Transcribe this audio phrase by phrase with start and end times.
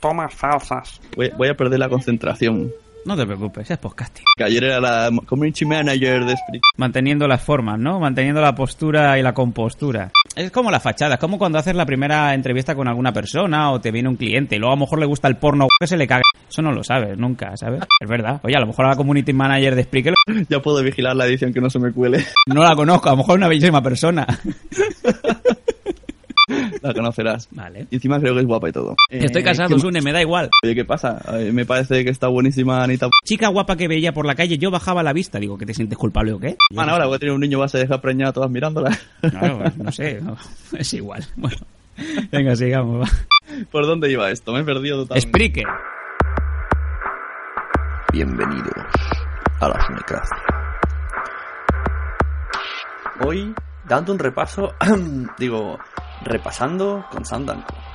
[0.00, 1.00] tomas falsas.
[1.16, 2.70] Voy, voy a perder la concentración.
[3.04, 4.24] No te preocupes, es podcasting.
[4.36, 6.60] Que ayer era la community manager de Spreaker.
[6.76, 7.98] Manteniendo las formas, ¿no?
[8.00, 10.10] Manteniendo la postura y la compostura.
[10.36, 13.80] Es como la fachada, es como cuando haces la primera entrevista con alguna persona o
[13.80, 15.96] te viene un cliente y luego a lo mejor le gusta el porno que se
[15.96, 16.22] le caga.
[16.48, 17.80] Eso no lo sabes nunca, ¿sabes?
[17.98, 18.40] Es verdad.
[18.44, 20.14] Oye, a lo mejor a la community manager de Spreaker
[20.48, 22.24] Ya puedo vigilar la edición que no se me cuele.
[22.46, 24.26] no la conozco, a lo mejor es una bellísima persona.
[26.88, 27.48] La conocerás.
[27.50, 27.86] Vale.
[27.90, 28.94] Y encima creo que es guapa y todo.
[29.10, 30.48] Estoy Eh, casado, ¿qué- Sune, me da igual.
[30.64, 31.20] Oye, ¿qué pasa?
[31.38, 33.08] Eh, me parece que está buenísima Anita.
[33.24, 35.38] Chica guapa que veía por la calle, yo bajaba la vista.
[35.38, 36.56] Digo, ¿que te sientes culpable o qué?
[36.72, 38.96] Man, ahora voy a tener un niño, vas a dejar preñada todas mirándola.
[39.20, 40.36] Claro, pues, no sé, no,
[40.78, 41.24] es igual.
[41.36, 41.56] Bueno,
[42.32, 43.00] venga, sigamos.
[43.08, 43.12] va.
[43.70, 44.52] ¿Por dónde iba esto?
[44.52, 45.28] Me he perdido totalmente.
[45.28, 45.64] Spreaker.
[48.12, 48.72] Bienvenidos
[49.60, 50.36] a la Sunecracia.
[53.24, 53.52] Hoy,
[53.88, 54.74] dando un repaso,
[55.38, 55.78] digo,
[56.22, 57.87] repasando con Sandanko.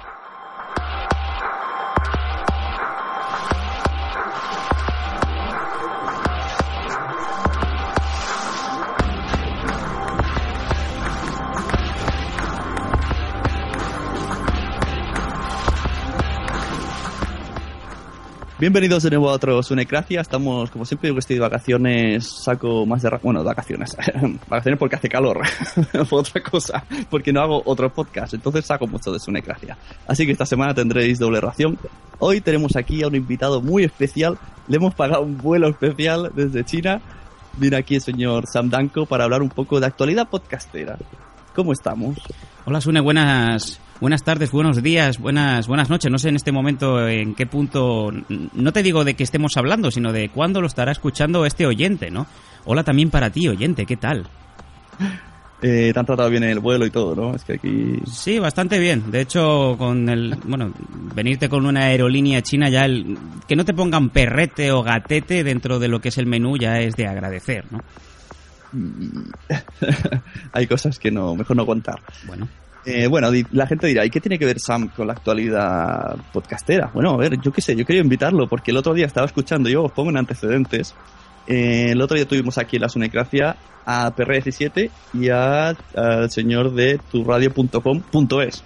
[18.64, 20.22] Bienvenidos de nuevo a otro Sunecracia.
[20.22, 23.10] Estamos, como siempre, yo que estoy de vacaciones, saco más de...
[23.22, 23.94] Bueno, vacaciones.
[24.48, 25.46] vacaciones porque hace calor.
[26.08, 26.82] Fue otra cosa.
[27.10, 28.34] Porque no hago otro podcast.
[28.34, 29.78] Entonces saco mucho de Sunecracia.
[30.08, 31.78] Así que esta semana tendréis doble ración.
[32.20, 34.38] Hoy tenemos aquí a un invitado muy especial.
[34.70, 37.02] Le hemos pagado un vuelo especial desde China.
[37.58, 40.98] Viene aquí el señor Sam Danko para hablar un poco de actualidad podcastera.
[41.54, 42.18] ¿Cómo estamos?
[42.64, 46.12] Hola, Sune, buenas, buenas tardes, buenos días, buenas, buenas noches.
[46.12, 49.92] No sé en este momento en qué punto, no te digo de que estemos hablando,
[49.92, 52.28] sino de cuándo lo estará escuchando este oyente, ¿no?
[52.66, 54.28] Hola también para ti, oyente, ¿qué tal?
[55.62, 57.36] Eh, te han tratado bien el vuelo y todo, ¿no?
[57.36, 57.98] Es que aquí...
[58.06, 59.10] Sí, bastante bien.
[59.12, 60.74] De hecho, con el, bueno,
[61.16, 65.80] venirte con una aerolínea china ya, el, que no te pongan perrete o gatete dentro
[65.80, 67.80] de lo que es el menú ya es de agradecer, ¿no?
[70.52, 72.02] Hay cosas que no, mejor no contar.
[72.26, 72.50] Bueno,
[72.86, 76.92] Eh, bueno, la gente dirá, ¿y qué tiene que ver Sam con la actualidad podcastera?
[76.94, 79.70] Bueno, a ver, yo qué sé, yo quería invitarlo porque el otro día estaba escuchando,
[79.70, 80.94] yo os pongo en antecedentes,
[81.48, 83.56] eh, el otro día tuvimos aquí en la Sunecracia
[83.86, 88.64] a PR17 y al señor de turradio.com.es.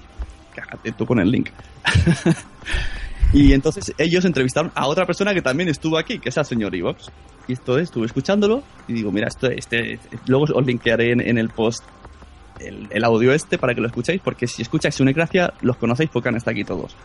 [0.56, 1.50] Cágate tú con el link.
[3.34, 6.76] y entonces ellos entrevistaron a otra persona que también estuvo aquí, que es el señor
[6.76, 7.12] Ivox.
[7.48, 11.84] Y esto estuve escuchándolo y digo, mira, esto, este, luego os linkearé en el post
[12.60, 16.30] el, el audio este para que lo escuchéis, porque si escucháis Sunecracia, los conocéis porque
[16.30, 16.96] han estado aquí todos.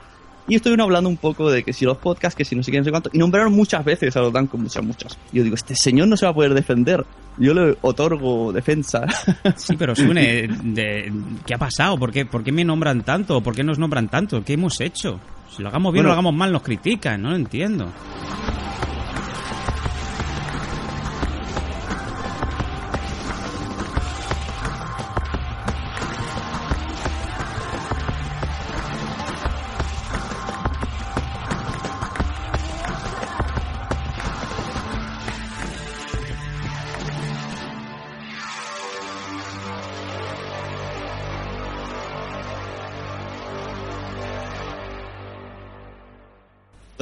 [0.48, 2.78] Y estuvieron hablando un poco de que si los podcasts, que si no sé qué,
[2.78, 5.16] no sé cuánto, y nombraron muchas veces a los Dan con muchas, muchas.
[5.32, 7.04] Y yo digo, este señor no se va a poder defender.
[7.38, 9.06] Yo le otorgo defensa.
[9.56, 11.12] sí, pero Sune, de-
[11.46, 11.96] ¿qué ha pasado?
[11.96, 13.40] ¿Por qué, ¿Por qué me nombran tanto?
[13.40, 14.42] ¿Por qué nos nombran tanto?
[14.42, 15.20] ¿Qué hemos hecho?
[15.54, 16.08] Si lo hagamos bien o Bueno.
[16.08, 17.92] lo hagamos mal, nos critican, no lo entiendo.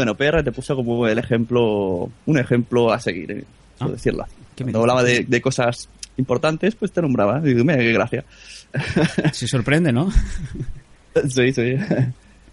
[0.01, 3.45] Bueno, PR te puso como el ejemplo, un ejemplo a seguir, eh,
[3.79, 4.25] por Ah, decirlo.
[4.57, 7.41] ¿qué me Cuando hablaba de, de cosas importantes, pues te nombraba.
[7.45, 8.25] Y digo, mira, qué gracia.
[9.33, 10.11] Se sorprende, ¿no?
[11.29, 11.75] Sí, sí.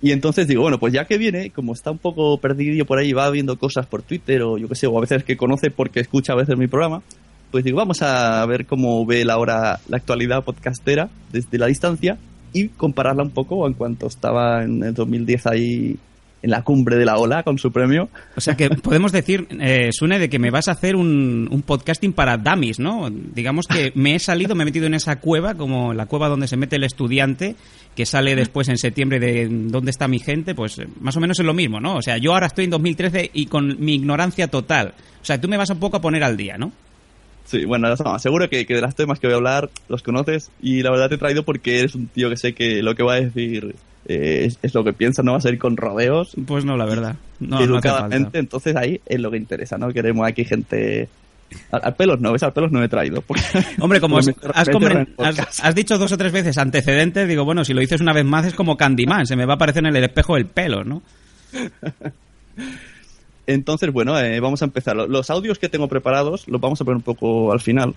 [0.02, 3.14] Y entonces digo, bueno, pues ya que viene, como está un poco perdido por ahí,
[3.14, 6.00] va viendo cosas por Twitter o yo qué sé, o a veces que conoce porque
[6.00, 7.04] escucha a veces mi programa,
[7.52, 12.18] pues digo, vamos a ver cómo ve la hora, la actualidad podcastera desde la distancia
[12.52, 15.98] y compararla un poco en cuanto estaba en el 2010 ahí
[16.42, 18.10] en la cumbre de la ola con su premio.
[18.36, 21.62] O sea que podemos decir, eh, Sune, de que me vas a hacer un, un
[21.62, 23.10] podcasting para dummies, ¿no?
[23.10, 26.48] Digamos que me he salido, me he metido en esa cueva, como la cueva donde
[26.48, 27.56] se mete el estudiante,
[27.96, 30.54] que sale después en septiembre de ¿Dónde está mi gente?
[30.54, 31.96] Pues eh, más o menos es lo mismo, ¿no?
[31.96, 34.94] O sea, yo ahora estoy en 2013 y con mi ignorancia total.
[35.22, 36.72] O sea, tú me vas un poco a poner al día, ¿no?
[37.48, 40.52] Sí, bueno, no, seguro que, que de los temas que voy a hablar los conoces
[40.62, 43.04] y la verdad te he traído porque eres un tío que sé que lo que
[43.04, 43.74] va a decir
[44.06, 46.86] eh, es, es lo que piensa, no va a ser con rodeos, Pues no, la
[46.86, 47.16] verdad.
[47.40, 48.40] No, no educadamente, falta.
[48.40, 49.90] entonces ahí es lo que interesa, ¿no?
[49.94, 51.08] Queremos aquí gente...
[51.72, 52.44] Al, al pelos no, ¿ves?
[52.44, 53.22] Al pelos no he traído.
[53.22, 53.42] porque-
[53.80, 54.28] Hombre, como has,
[55.18, 58.26] has- has dicho dos o tres veces antecedentes, digo, bueno, si lo dices una vez
[58.26, 61.02] más es como Candyman, se me va a aparecer en el espejo el pelo, ¿no?
[63.48, 64.96] Entonces, bueno, eh, vamos a empezar.
[64.96, 67.96] Lo- Los audios que tengo preparados los vamos a poner un poco al final.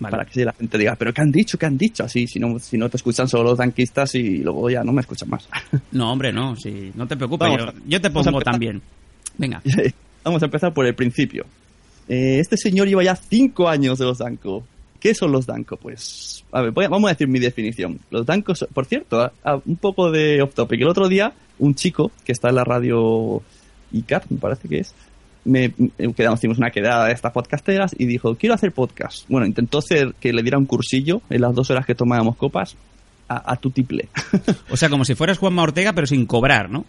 [0.00, 1.58] Para que la gente diga, pero ¿qué han dicho?
[1.58, 2.04] ¿Qué han dicho?
[2.04, 5.00] Así, si no, si no te escuchan solo los danquistas y luego ya no me
[5.00, 5.48] escuchan más.
[5.90, 7.48] No, hombre, no, sí, no te preocupes,
[7.86, 8.80] yo, te pongo también.
[9.36, 9.60] Venga.
[10.24, 11.44] Vamos a empezar por el principio.
[12.08, 14.64] Eh, este señor lleva ya cinco años de los Danco.
[15.00, 15.76] ¿Qué son los Danco?
[15.76, 17.98] Pues, a ver, vamos a decir mi definición.
[18.10, 19.32] Los Danco, por cierto,
[19.64, 20.80] un poco de off topic.
[20.80, 23.42] El otro día, un chico que está en la radio
[23.92, 24.94] ICAP, me parece que es,
[25.44, 25.72] me,
[26.14, 29.24] quedamos, hicimos una quedada de estas podcasteras y dijo, quiero hacer podcast.
[29.28, 32.76] Bueno, intentó hacer que le diera un cursillo en las dos horas que tomábamos copas
[33.28, 34.08] a, tu tiple.
[34.70, 36.84] O sea, como si fueras Juanma Ortega, pero sin cobrar, ¿no?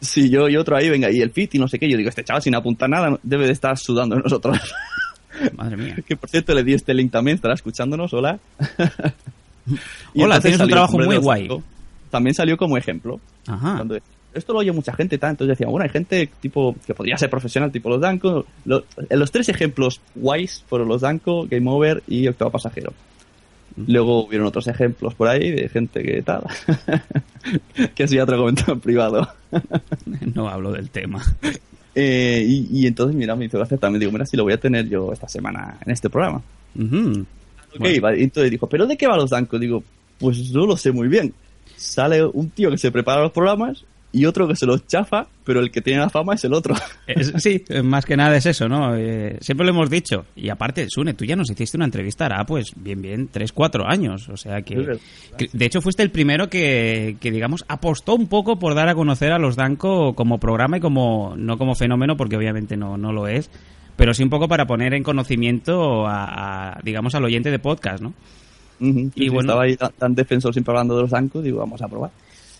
[0.00, 1.88] Sí, yo y otro ahí, venga, y el fit y no sé qué.
[1.88, 4.58] Yo digo, este chaval sin apuntar nada debe de estar sudando en nosotros.
[5.56, 5.96] Madre mía.
[6.06, 8.38] Que por cierto le di este link también, estará escuchándonos, hola.
[10.14, 11.48] hola, tienes un trabajo muy guay.
[12.10, 13.20] También salió como ejemplo.
[13.46, 13.84] Ajá.
[14.34, 17.70] Esto lo oye mucha gente, entonces decía, bueno, hay gente tipo que podría ser profesional,
[17.70, 18.46] tipo los Danco.
[18.64, 22.92] los tres ejemplos guays fueron los Danco, Game Over y Octavo Pasajero.
[23.76, 26.44] Luego hubieron otros ejemplos por ahí de gente que tal.
[27.94, 29.28] que así otro comentario en privado.
[30.34, 31.22] no hablo del tema.
[31.94, 34.00] Eh, y, entonces, mira, me hizo gracia también.
[34.00, 36.42] Digo, mira, si lo voy a tener yo esta semana en este programa.
[36.74, 39.58] y entonces dijo, ¿pero de qué va los Danco?
[39.58, 39.82] Digo,
[40.18, 41.32] pues no lo sé muy bien.
[41.76, 45.60] Sale un tío que se prepara los programas y otro que se los chafa, pero
[45.60, 46.74] el que tiene la fama es el otro.
[47.38, 48.94] sí, más que nada es eso, ¿no?
[48.94, 50.26] Eh, siempre lo hemos dicho.
[50.36, 53.88] Y aparte, Sune, tú ya nos hiciste una entrevista hará, pues, bien, bien, tres, cuatro
[53.88, 54.28] años.
[54.28, 54.98] O sea que,
[55.52, 59.32] de hecho, fuiste el primero que, que, digamos, apostó un poco por dar a conocer
[59.32, 63.28] a los Danco como programa y como, no como fenómeno, porque obviamente no, no lo
[63.28, 63.50] es,
[63.96, 68.12] pero sí un poco para poner en conocimiento a, digamos, al oyente de podcast, ¿no?
[68.80, 72.10] Y bueno, estaba ahí tan, defensor siempre hablando de los Danco, digo, vamos a probar.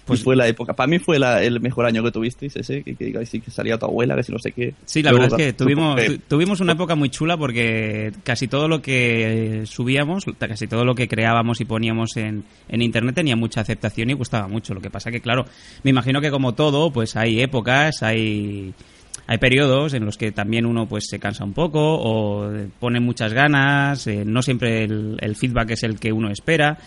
[0.04, 0.74] Pues fue la época.
[0.74, 4.16] Para mí fue el mejor año que tuvisteis ese, que, que, que salía tu abuela,
[4.16, 4.74] que si no sé qué.
[4.84, 8.82] Sí, la verdad es que tuvimos, tuvimos una época muy chula porque casi todo lo
[8.82, 14.10] que subíamos, casi todo lo que creábamos y poníamos en, en internet tenía mucha aceptación
[14.10, 14.74] y gustaba mucho.
[14.74, 15.44] Lo que pasa que, claro,
[15.84, 18.74] me imagino que como todo, pues hay épocas, hay
[19.26, 22.50] hay periodos en los que también uno pues se cansa un poco o
[22.80, 26.78] pone muchas ganas, eh, no siempre el, feedback es el que uno espera.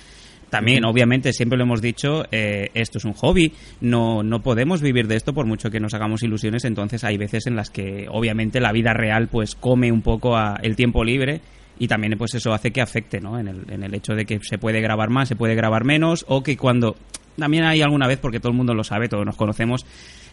[0.49, 3.51] También, obviamente, siempre lo hemos dicho, eh, esto es un hobby,
[3.81, 7.47] no, no podemos vivir de esto por mucho que nos hagamos ilusiones, entonces hay veces
[7.47, 11.41] en las que, obviamente, la vida real pues come un poco a el tiempo libre
[11.77, 13.39] y también pues eso hace que afecte, ¿no?
[13.39, 16.25] En el, en el hecho de que se puede grabar más, se puede grabar menos,
[16.27, 16.95] o que cuando...
[17.37, 19.85] También hay alguna vez, porque todo el mundo lo sabe, todos nos conocemos,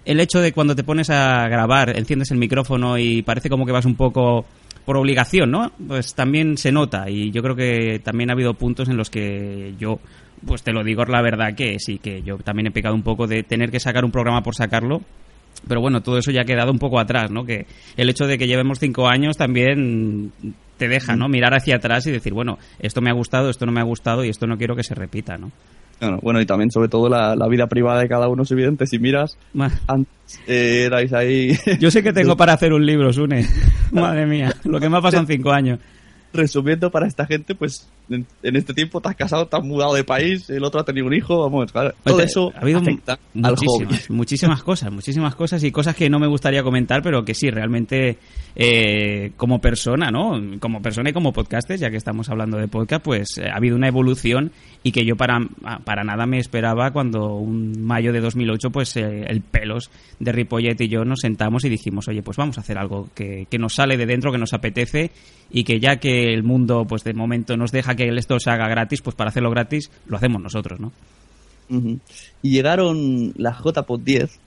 [0.05, 3.73] el hecho de cuando te pones a grabar, enciendes el micrófono y parece como que
[3.73, 4.44] vas un poco
[4.84, 5.73] por obligación, ¿no?
[5.87, 9.75] Pues también se nota y yo creo que también ha habido puntos en los que
[9.79, 10.00] yo,
[10.46, 13.26] pues te lo digo la verdad que sí, que yo también he pecado un poco
[13.26, 15.02] de tener que sacar un programa por sacarlo.
[15.69, 17.44] Pero bueno, todo eso ya ha quedado un poco atrás, ¿no?
[17.44, 20.32] Que el hecho de que llevemos cinco años también
[20.76, 21.28] te deja, ¿no?
[21.28, 24.25] Mirar hacia atrás y decir, bueno, esto me ha gustado, esto no me ha gustado
[24.25, 25.52] y esto no quiero que se repita, ¿no?
[26.20, 28.87] Bueno, y también sobre todo la, vida privada de cada uno es evidente.
[28.87, 29.38] Si miras,
[29.87, 31.56] antes eh, erais ahí...
[31.81, 33.46] Yo sé que tengo para hacer un libro, Sune.
[33.93, 35.78] Madre mía, lo que me ha pasado en cinco años
[36.32, 40.05] resumiendo para esta gente, pues en, este tiempo te has casado, te has mudado de
[40.05, 42.81] país, el otro ha tenido un hijo, vamos, claro, todo eso ha habido
[43.35, 47.50] muchísimas, muchísimas cosas, muchísimas cosas y cosas que no me gustaría comentar, pero que sí,
[47.50, 48.19] realmente
[48.55, 50.41] eh, como persona, ¿no?
[50.61, 53.76] Como persona y como podcaster, ya que estamos hablando de podcast, pues eh, ha habido
[53.76, 55.41] una evolución y que yo para,
[55.85, 60.81] para nada me esperaba cuando un mayo de 2008, pues eh, el pelos de Ripollet
[60.81, 63.75] y yo nos sentamos y dijimos, oye, pues vamos a hacer algo que, que nos
[63.75, 65.11] sale de dentro, que nos apetece
[65.50, 68.68] y que ya que el mundo, pues de momento nos deja que esto se haga
[68.68, 70.92] gratis, pues para hacerlo gratis lo hacemos nosotros, ¿no?
[72.42, 74.38] Y llegaron las JPod 10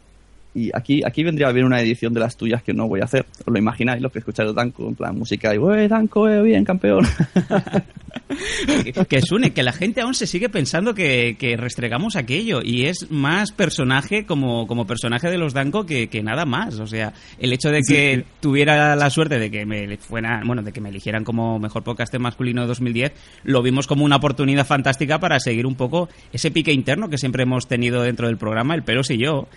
[0.55, 3.03] y aquí, aquí vendría a haber una edición de las tuyas que no voy a
[3.03, 3.25] hacer.
[3.45, 4.01] ¿Os lo imagináis?
[4.01, 7.05] Los que escucháis Danco, en plan música y, ¡eh, Danco, eh, bien, campeón!
[9.09, 13.51] que suene, que la gente aún se sigue pensando que, restregamos aquello y es más
[13.51, 16.79] personaje como, como personaje de los Danco que, nada más.
[16.79, 20.71] O sea, el hecho de que tuviera la suerte de que me fuera, bueno, de
[20.71, 23.11] que me eligieran como mejor podcaster masculino de 2010,
[23.43, 27.43] lo vimos como una oportunidad fantástica para seguir un poco ese pique interno que siempre
[27.43, 29.49] hemos tenido dentro del programa, el Pelos y yo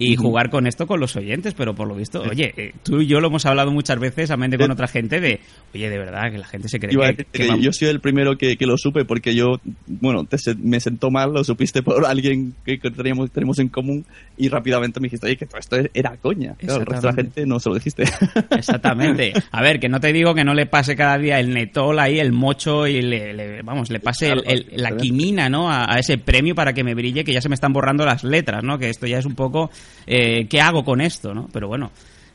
[0.00, 3.06] y jugar con esto con los oyentes, pero por lo visto, oye, eh, tú y
[3.06, 5.40] yo lo hemos hablado muchas veces, amén de con otra gente, de,
[5.74, 6.90] oye, de verdad, que la gente se cree
[7.30, 10.26] que, Yo soy el primero que, lo supe porque yo, bueno,
[10.58, 14.06] me sentó mal, lo supiste por alguien que, teníamos, tenemos en común
[14.38, 16.54] y rápidamente me dijiste, oye, que todo esto era coña.
[16.54, 18.04] Claro, el resto de la gente no se lo dijiste.
[18.50, 19.34] Exactamente.
[19.50, 22.18] A ver, que no te digo que no le pase cada día el netol ahí,
[22.18, 24.34] el mocho y le, vamos, le pase
[24.72, 25.70] la quimina, ¿no?
[25.70, 28.24] A, a ese premio para que me brille, que ya se me están borrando las
[28.24, 28.78] letras, ¿no?
[28.78, 29.70] Que esto ya es un poco
[30.06, 31.34] eh, ¿qué hago con esto?
[31.34, 31.48] ¿no?
[31.52, 31.90] Pero bueno,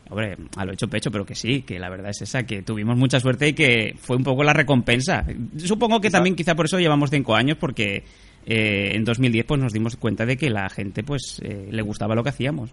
[0.09, 2.95] Hombre, a lo hecho pecho, pero que sí, que la verdad es esa, que tuvimos
[2.95, 5.25] mucha suerte y que fue un poco la recompensa.
[5.57, 8.03] Supongo que también quizá por eso llevamos cinco años, porque
[8.45, 12.13] eh, en 2010 pues nos dimos cuenta de que la gente pues eh, le gustaba
[12.13, 12.69] lo que hacíamos.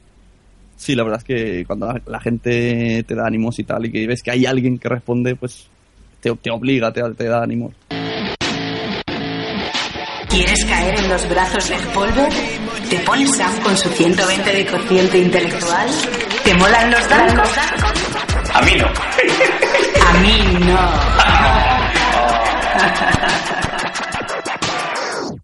[0.77, 3.93] Sí, la verdad es que cuando la, la gente te da ánimos y tal, y
[3.93, 5.69] que ves que hay alguien que responde, pues
[6.21, 7.75] te, te obliga, te, te da ánimos.
[10.29, 12.33] ¿Quieres caer en los brazos de Polver?
[12.93, 15.89] ¿Te pones Sam con su 120 de cociente intelectual?
[16.45, 17.49] ¿Te molan los dancos?
[18.53, 18.87] A mí no.
[20.07, 20.79] A mí no.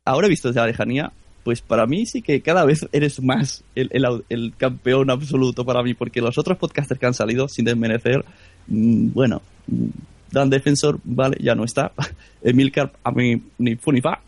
[0.05, 1.11] Ahora visto desde la lejanía,
[1.43, 5.83] pues para mí sí que cada vez eres más el, el- el campeón absoluto para
[5.83, 8.26] mí, porque los otros podcasters que han salido, sin desmerecer,
[8.67, 9.87] mm, bueno, mm,
[10.31, 11.93] Dan Defensor, vale, ya no está.
[12.43, 14.21] Emilcar, a mí ni fu ni fa.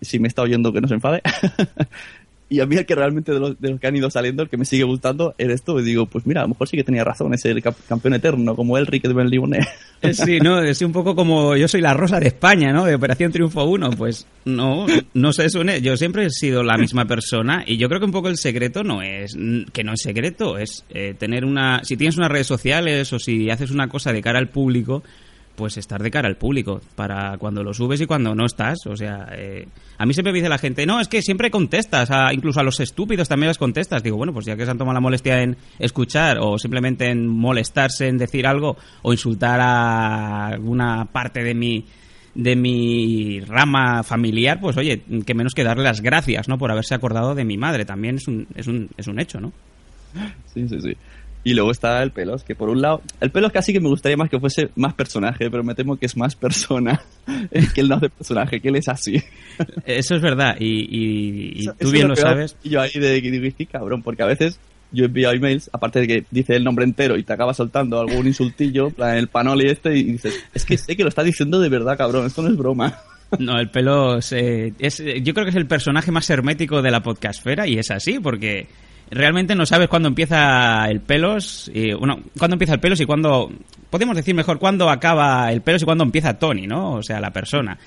[0.00, 1.20] Si me está oyendo, que no se enfade.
[2.54, 4.64] y a mí el que realmente de los, que han ido saliendo, el que me
[4.64, 5.80] sigue gustando, eres tú.
[5.80, 8.54] Y digo, pues mira, a lo mejor sí que tenía razón, es el campeón eterno,
[8.54, 9.58] como Elric de Ben Lione.
[10.02, 12.84] Eh, Sí, no, es un poco como yo soy la rosa de España, ¿no?
[12.84, 13.90] De Operación Triunfo 1.
[13.90, 18.00] Pues no, no sé, Sune, yo siempre he sido la misma persona y yo creo
[18.00, 19.36] que un poco el secreto no es,
[19.72, 23.50] que no es secreto, es eh, tener una, si tienes unas redes sociales o si
[23.50, 25.02] haces una cosa de cara al público,
[25.56, 28.78] pues estar de cara al público para cuando lo subes y cuando no estás.
[28.86, 29.66] O sea, eh,
[29.98, 32.62] a mí siempre me dice la gente, no, es que siempre contestas, a- incluso a
[32.62, 34.02] los estúpidos también las contestas.
[34.02, 37.26] Digo, bueno, pues ya que se han tomado la molestia en escuchar o simplemente en
[37.28, 41.84] molestarse en decir algo o insultar a alguna parte de mi
[42.34, 46.58] de mi rama familiar, pues oye, que menos que darle las gracias, ¿no?
[46.58, 47.84] Por haberse acordado de mi madre.
[47.84, 49.52] También es un, es un, es un hecho, ¿no?
[50.52, 50.96] Sí, sí, sí.
[51.44, 54.16] Y luego está el pelos, que por un lado, el pelos casi que me gustaría
[54.16, 57.02] más que fuese más personaje, pero me temo que es más persona,
[57.74, 59.22] que él no hace personaje, que él es así.
[59.84, 60.56] Eso es verdad.
[60.58, 62.26] Y, y- y Eso- tú eso bien lo peor.
[62.28, 62.56] sabes.
[62.64, 64.58] Y yo ahí de digo, "Qué cabrón, porque a veces
[64.90, 68.26] yo envío emails, aparte de que dice el nombre entero y te acaba soltando algún
[68.26, 71.60] insultillo, en plan, el panoli este, y dices, es que sé que lo está diciendo
[71.60, 72.96] de verdad, cabrón, esto no es broma.
[73.38, 76.90] No, el pelo es, eh, es- yo creo que es el personaje más hermético de
[76.92, 78.66] la podcastfera y es así porque
[79.10, 83.50] realmente no sabes cuándo empieza el pelos y bueno, cuándo empieza el pelos y cuándo
[83.90, 86.94] podemos decir mejor cuándo acaba el pelos y cuándo empieza Tony, ¿no?
[86.94, 87.78] O sea, la persona.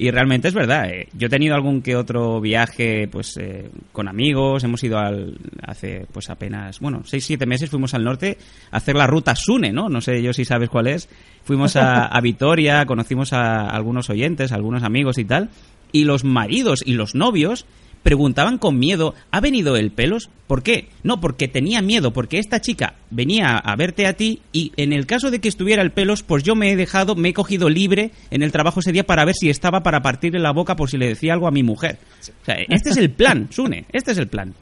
[0.00, 4.06] Y realmente es verdad, eh, yo he tenido algún que otro viaje pues eh, con
[4.06, 8.38] amigos, hemos ido al, hace pues apenas, bueno, seis, siete meses fuimos al norte
[8.70, 9.88] a hacer la ruta Sune, ¿no?
[9.88, 11.08] No sé yo si sabes cuál es.
[11.42, 15.50] Fuimos a, a Vitoria, conocimos a algunos oyentes, a algunos amigos y tal,
[15.90, 17.66] y los maridos y los novios
[18.02, 20.30] preguntaban con miedo, ¿ha venido el pelos?
[20.46, 20.88] ¿Por qué?
[21.02, 25.06] No, porque tenía miedo, porque esta chica venía a verte a ti y en el
[25.06, 28.12] caso de que estuviera el pelos, pues yo me he dejado, me he cogido libre
[28.30, 30.96] en el trabajo ese día para ver si estaba para partirle la boca por si
[30.96, 31.98] le decía algo a mi mujer.
[32.46, 34.54] Este es el plan, Sune, este es el plan.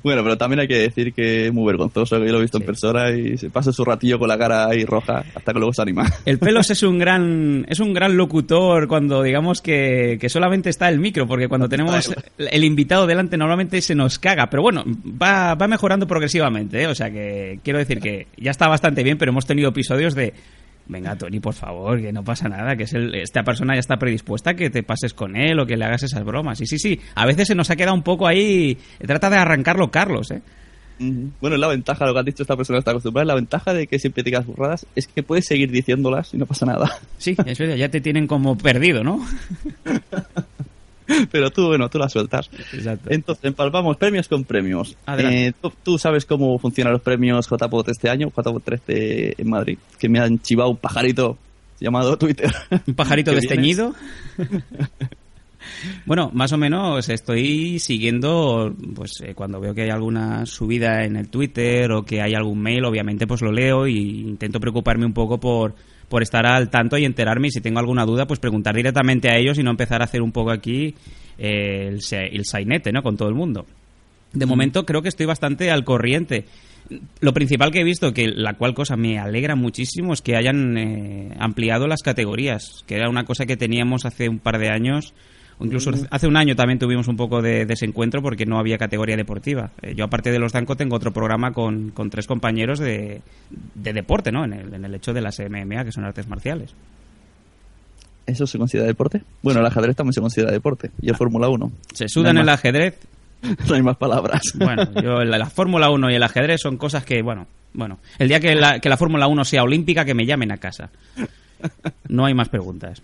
[0.02, 2.58] Bueno, pero también hay que decir que es muy vergonzoso, que yo lo he visto
[2.58, 2.62] Sí.
[2.64, 5.72] en persona y se pasa su ratillo con la cara ahí roja hasta que luego
[5.72, 6.10] se anima.
[6.24, 10.88] El pelos es un gran es un gran locutor cuando digamos que, que solamente está
[10.88, 14.84] el micro, porque cuando tenemos el, el invitado delante normalmente se nos caga, pero bueno,
[14.86, 16.86] va, va mejorando progresivamente, ¿eh?
[16.88, 20.34] o sea que quiero decir que ya está bastante bien, pero hemos tenido episodios de
[20.86, 23.96] venga Tony, por favor, que no pasa nada, que es el- esta persona ya está
[23.96, 26.60] predispuesta a que te pases con él o que le hagas esas bromas.
[26.60, 28.76] Y sí, sí, a veces se nos ha quedado un poco ahí,
[29.06, 30.42] trata de arrancarlo Carlos, ¿eh?
[31.40, 33.98] Bueno, la ventaja, lo que has dicho, esta persona está acostumbrada, la ventaja de que
[33.98, 36.88] siempre digas burradas es que puedes seguir diciéndolas y no pasa nada.
[37.18, 37.36] Sí,
[37.76, 39.20] ya te tienen como perdido, ¿no?
[41.30, 42.50] Pero tú, bueno, tú las sueltas.
[42.72, 43.08] Exacto.
[43.10, 44.96] Entonces, empalmamos premios con premios.
[45.18, 49.78] Eh, ¿tú, tú sabes cómo funcionan los premios JPOT este año, JPOT 13 en Madrid,
[49.98, 51.38] que me han chivado un pajarito
[51.80, 52.50] llamado Twitter.
[52.86, 53.94] Un pajarito desteñido.
[56.06, 61.16] bueno, más o menos estoy siguiendo, pues eh, cuando veo que hay alguna subida en
[61.16, 65.12] el Twitter o que hay algún mail, obviamente pues lo leo y intento preocuparme un
[65.12, 65.74] poco por,
[66.14, 69.36] por estar al tanto y enterarme y si tengo alguna duda pues preguntar directamente a
[69.36, 70.94] ellos y no empezar a hacer un poco aquí
[71.38, 73.02] eh, el, el sainete, ¿no?
[73.02, 73.66] Con todo el mundo.
[74.32, 76.44] De momento creo que estoy bastante al corriente.
[77.18, 80.78] Lo principal que he visto, que la cual cosa me alegra muchísimo, es que hayan
[80.78, 85.14] eh, ampliado las categorías, que era una cosa que teníamos hace un par de años,
[85.58, 89.16] o incluso hace un año también tuvimos un poco de desencuentro porque no había categoría
[89.16, 89.70] deportiva.
[89.82, 93.22] Eh, yo aparte de los Danco tengo otro programa con, con tres compañeros de,
[93.74, 94.44] de deporte, ¿no?
[94.44, 96.74] En el, en el hecho de las MMA, que son artes marciales.
[98.26, 99.22] ¿Eso se considera deporte?
[99.42, 100.90] Bueno, el ajedrez también se considera deporte.
[101.02, 101.72] Y el Fórmula 1.
[101.92, 102.98] Se sudan No el ajedrez,
[103.68, 104.42] No hay más palabras.
[104.54, 108.28] Bueno, yo, la, la Fórmula 1 y el ajedrez son cosas que, bueno, bueno, el
[108.28, 110.90] día que la, que la Fórmula 1 sea olímpica, que me llamen a casa.
[112.08, 113.02] No hay más preguntas.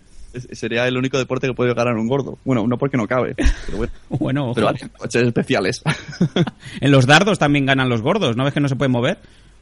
[0.53, 2.39] Sería el único deporte que puede ganar un gordo.
[2.45, 3.93] Bueno, no porque no cabe, pero bueno.
[4.09, 5.83] bueno pero coches especiales.
[6.81, 9.19] en los dardos también ganan los gordos, ¿no ves que no se pueden mover?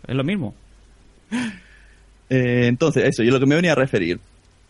[0.07, 0.55] Es lo mismo.
[2.31, 4.21] Eh, entonces, eso, yo lo que me venía a referir.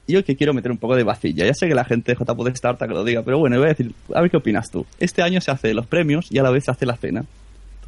[0.06, 1.44] Yo que quiero meter un poco de vacilla.
[1.44, 3.66] Ya sé que la gente de JPod está harta que lo diga, pero bueno, voy
[3.66, 4.86] a decir, a ver qué opinas tú.
[5.00, 7.24] Este año se hace los premios y a la vez se hace la cena.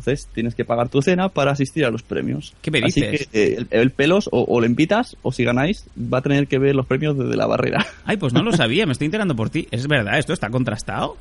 [0.00, 2.54] Entonces tienes que pagar tu cena para asistir a los premios.
[2.62, 3.04] ¿Qué me dices?
[3.04, 6.58] Así que eh, el, pelos o, le invitas o si ganáis va a tener que
[6.58, 7.84] ver los premios desde la barrera.
[8.06, 9.68] Ay, pues no lo sabía, me estoy enterando por ti.
[9.70, 10.18] ¿Es verdad?
[10.18, 11.18] ¿Esto está contrastado?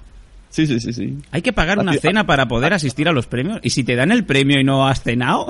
[0.50, 1.17] Sí, sí, sí, sí.
[1.31, 3.59] Hay que pagar una cena para poder asistir a los premios.
[3.63, 5.48] ¿Y si te dan el premio y no has cenado?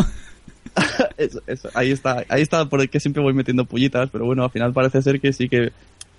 [1.74, 4.72] Ahí está, ahí está por el que siempre voy metiendo pullitas, pero bueno, al final
[4.72, 5.74] parece ser que sí que,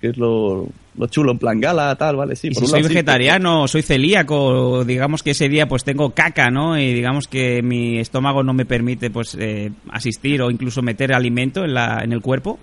[0.09, 0.67] es lo,
[1.09, 2.53] chulo, en plan gala, tal, vale, sí.
[2.53, 6.77] si soy vegetariano, soy celíaco, digamos que ese día pues tengo caca, ¿no?
[6.77, 11.63] Y digamos que mi estómago no me permite pues eh, asistir o incluso meter alimento
[11.63, 12.59] en, la, en el cuerpo.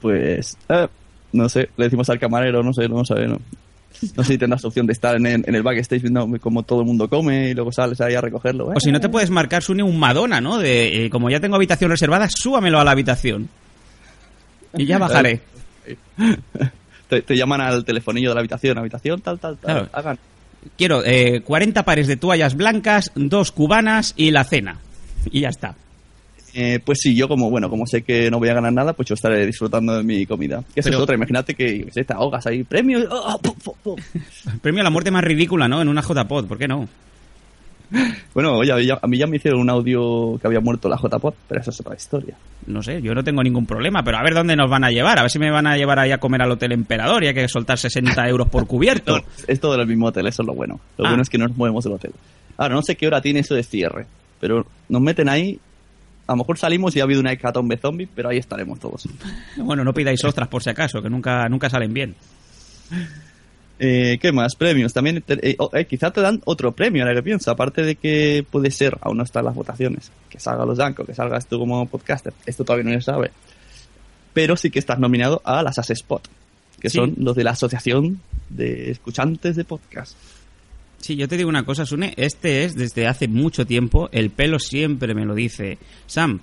[0.00, 0.88] Pues, eh,
[1.32, 3.38] no sé, le decimos al camarero, no sé, no sé, no.
[4.16, 6.80] No sé si tendrás opción de estar en el, en el backstage viendo cómo todo
[6.80, 8.66] el mundo come y luego sales ahí a recogerlo.
[8.74, 10.58] O si no te puedes marcar, Sune, un Madonna, ¿no?
[10.58, 13.48] De, eh, como ya tengo habitación reservada, súbamelo a la habitación.
[14.76, 15.40] Y ya bajaré.
[17.08, 19.88] te, llaman al telefonillo de la habitación, habitación, tal, tal, tal.
[19.92, 20.18] Hagan.
[20.76, 24.78] Quiero eh, 40 pares de toallas blancas, dos cubanas y la cena.
[25.30, 25.76] Y ya está.
[26.54, 29.08] Eh, pues sí, yo como, bueno, como sé que no voy a ganar nada, pues
[29.08, 30.64] yo estaré disfrutando de mi comida.
[30.74, 33.06] Que es otra, imagínate que te ahogas ahí, premio...
[33.10, 33.38] Oh,
[33.84, 33.96] oh,
[34.62, 35.80] premio a la muerte más ridícula, ¿no?
[35.80, 36.88] En una JPod, ¿por qué no?
[38.34, 41.60] Bueno, oye, a mí ya me hicieron un audio que había muerto la JPod, pero
[41.60, 42.36] eso es otra historia.
[42.66, 45.18] No sé, yo no tengo ningún problema, pero a ver dónde nos van a llevar.
[45.18, 47.34] A ver si me van a llevar ahí a comer al Hotel Emperador y hay
[47.34, 49.18] que soltar 60 euros por cubierto.
[49.46, 50.78] es todo del mismo hotel, eso es lo bueno.
[50.98, 51.08] Lo ah.
[51.08, 52.12] bueno es que no nos movemos del hotel.
[52.56, 54.06] Ahora, no sé qué hora tiene eso de cierre,
[54.38, 55.58] pero nos meten ahí
[56.28, 59.08] a lo mejor salimos y ha habido una hecatombe zombie, pero ahí estaremos todos.
[59.56, 62.14] Bueno, no pidáis ostras por si acaso, que nunca, nunca salen bien.
[63.78, 64.56] Eh, ¿Qué más?
[64.56, 64.92] Premios.
[64.92, 67.50] También eh, eh, quizá te dan otro premio, ahora que pienso.
[67.50, 71.14] Aparte de que puede ser, aún no están las votaciones, que salga los Danco, que
[71.14, 72.32] salgas tú como podcaster.
[72.46, 73.30] Esto todavía no se sabe.
[74.32, 76.28] Pero sí que estás nominado a las Spot,
[76.80, 80.16] que son los de la Asociación de Escuchantes de Podcast.
[80.98, 84.58] Sí, yo te digo una cosa, Sune, este es desde hace mucho tiempo, el pelo
[84.58, 85.78] siempre me lo dice.
[86.06, 86.40] Sam,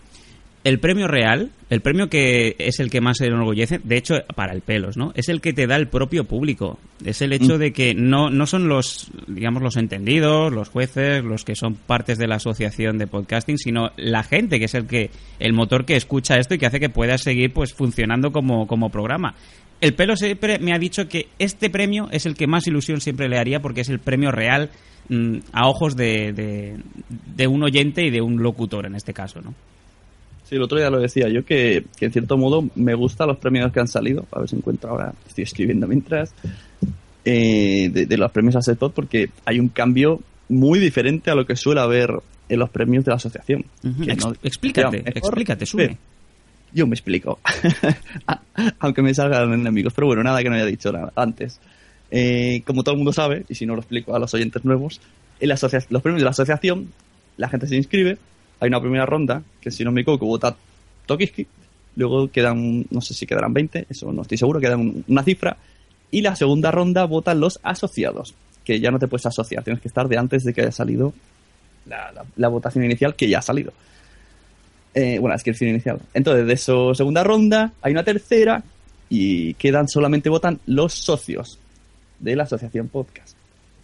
[0.65, 4.51] el premio real, el premio que es el que más se enorgullece, de hecho, para
[4.51, 5.11] el pelos, ¿no?
[5.13, 6.79] Es el que te da el propio público.
[7.05, 7.59] Es el hecho mm.
[7.59, 12.18] de que no, no son los, digamos, los entendidos, los jueces, los que son partes
[12.18, 15.96] de la asociación de podcasting, sino la gente que es el que, el motor que
[15.96, 19.35] escucha esto y que hace que pueda seguir, pues, funcionando como, como programa.
[19.81, 23.29] El pelo siempre me ha dicho que este premio es el que más ilusión siempre
[23.29, 24.72] le haría porque es el premio real
[25.09, 26.79] mm, a ojos de,
[27.35, 29.53] de, un oyente y de un locutor en este caso, ¿no?
[30.46, 33.72] Sí, el otro día lo decía yo que, en cierto modo me gustan los premios
[33.72, 34.25] que han salido.
[34.31, 36.34] A ver si encuentro ahora, estoy escribiendo mientras.
[37.24, 41.81] Eh, de, los premios a porque hay un cambio muy diferente a lo que suele
[41.81, 42.12] haber
[42.48, 43.66] en los premios de la asociación.
[44.44, 45.98] explícate, explícate, sube
[46.75, 47.40] yo me explico.
[48.79, 49.94] Aunque me salgan enemigos.
[49.94, 51.60] Pero bueno, nada que no haya dicho antes.
[52.12, 55.00] Eh, como todo el mundo sabe, y si no lo explico a los oyentes nuevos,
[55.40, 55.55] en la
[55.90, 56.92] los premios de la asociación,
[57.38, 58.18] la gente se inscribe,
[58.59, 60.55] hay una primera ronda, que si no me equivoco, vota
[61.05, 61.48] Tokiski,
[61.96, 65.57] luego quedan, no sé si quedarán 20, eso no estoy seguro, quedan una cifra,
[66.11, 69.87] y la segunda ronda votan los asociados, que ya no te puedes asociar, tienes que
[69.87, 71.13] estar de antes de que haya salido
[72.35, 73.72] la votación inicial, que ya ha salido.
[74.94, 76.00] Eh, bueno, el cine inicial.
[76.13, 78.63] Entonces, de eso segunda ronda, hay una tercera
[79.09, 81.59] y quedan solamente votan los socios
[82.20, 83.35] de la asociación podcast.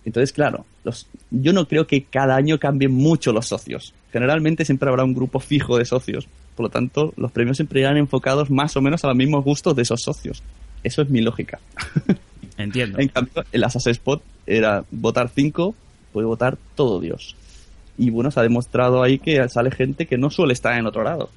[0.05, 3.93] Entonces, claro, los, yo no creo que cada año cambien mucho los socios.
[4.11, 6.27] Generalmente siempre habrá un grupo fijo de socios.
[6.55, 9.75] Por lo tanto, los premios siempre irán enfocados más o menos a los mismos gustos
[9.75, 10.41] de esos socios.
[10.83, 11.59] Eso es mi lógica.
[12.57, 12.99] Entiendo.
[12.99, 15.75] en cambio, el Assassin's Spot era votar cinco,
[16.11, 17.35] puede votar todo Dios.
[17.97, 21.03] Y bueno, se ha demostrado ahí que sale gente que no suele estar en otro
[21.03, 21.29] lado.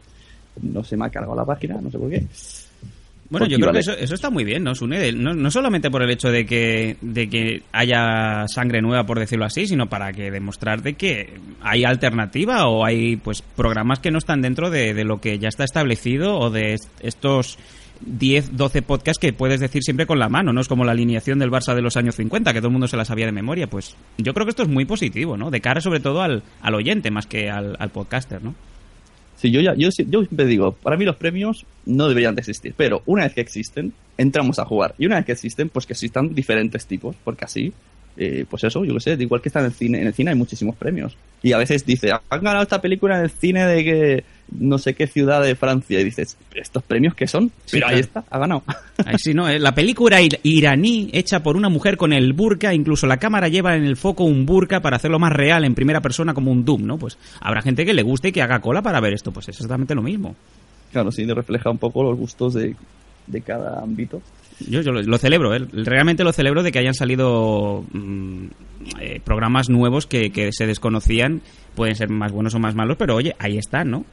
[0.61, 2.27] No se me ha cargado la página, no sé por qué.
[3.39, 5.13] Bueno, yo creo que eso, está muy bien, ¿no, Sune?
[5.13, 9.45] No, no, solamente por el hecho de que, de que haya sangre nueva, por decirlo
[9.45, 14.19] así, sino para que demostrar de que hay alternativa o hay pues programas que no
[14.19, 17.59] están dentro de, de lo que ya está establecido o de estos
[18.01, 20.61] 10, 12 podcasts que puedes decir siempre con la mano, ¿no?
[20.61, 22.97] Es como la alineación del Barça de los años 50, que todo el mundo se
[22.97, 23.67] la sabía de memoria.
[23.67, 25.51] Pues yo creo que esto es muy positivo, ¿no?
[25.51, 28.55] De cara sobre todo al, al oyente más que al, podcaster, ¿no?
[29.51, 33.03] Yo, ya, yo, yo siempre digo, para mí los premios no deberían de existir, pero
[33.07, 34.95] una vez que existen, entramos a jugar.
[34.99, 37.73] Y una vez que existen, pues que existan diferentes tipos, porque así
[38.17, 40.31] eh, pues eso, yo qué sé, igual que está en el cine, en el cine
[40.31, 41.17] hay muchísimos premios.
[41.43, 44.25] Y a veces dice, han ganado esta película en el cine de que
[44.59, 47.49] no sé qué ciudad de Francia y dices, ¿estos premios qué son?
[47.65, 48.63] Sí, Pero ahí está, ha ganado.
[49.05, 49.49] Ahí sí, ¿no?
[49.49, 53.49] Eh, La película ir- iraní hecha por una mujer con el burka, incluso la cámara
[53.49, 56.65] lleva en el foco un burka para hacerlo más real en primera persona como un
[56.65, 56.99] Doom, ¿no?
[56.99, 59.57] Pues habrá gente que le guste y que haga cola para ver esto, pues es
[59.57, 60.37] exactamente lo mismo.
[60.93, 62.77] claro, sí, refleja un poco los gustos de,
[63.27, 64.21] de cada ámbito.
[64.69, 65.67] Yo, yo lo, lo celebro, ¿eh?
[65.73, 68.45] realmente lo celebro de que hayan salido mm,
[69.01, 71.43] eh, programas nuevos que, que se desconocían,
[71.75, 74.05] pueden ser más buenos o más malos, pero oye, ahí están, ¿no?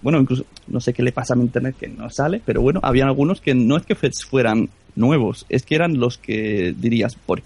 [0.00, 2.80] Bueno, incluso no sé qué le pasa a mi internet que no sale, pero bueno,
[2.82, 7.14] habían algunos que no es que fue- fueran nuevos, es que eran los que dirías,
[7.14, 7.42] por,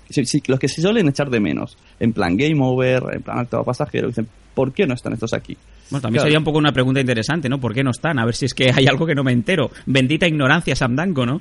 [0.49, 4.09] los que se suelen echar de menos, en plan Game Over, en plan Acto Pasajero,
[4.09, 5.57] dicen, ¿por qué no están estos aquí?
[5.91, 6.25] Bueno, también Claro.
[6.27, 7.61] sería un poco una pregunta interesante, ¿no?
[7.61, 8.19] ¿Por qué no están?
[8.19, 9.71] A ver si es que hay algo que no me entero.
[9.87, 11.41] Bendita ignorancia, Samdanko, ¿no?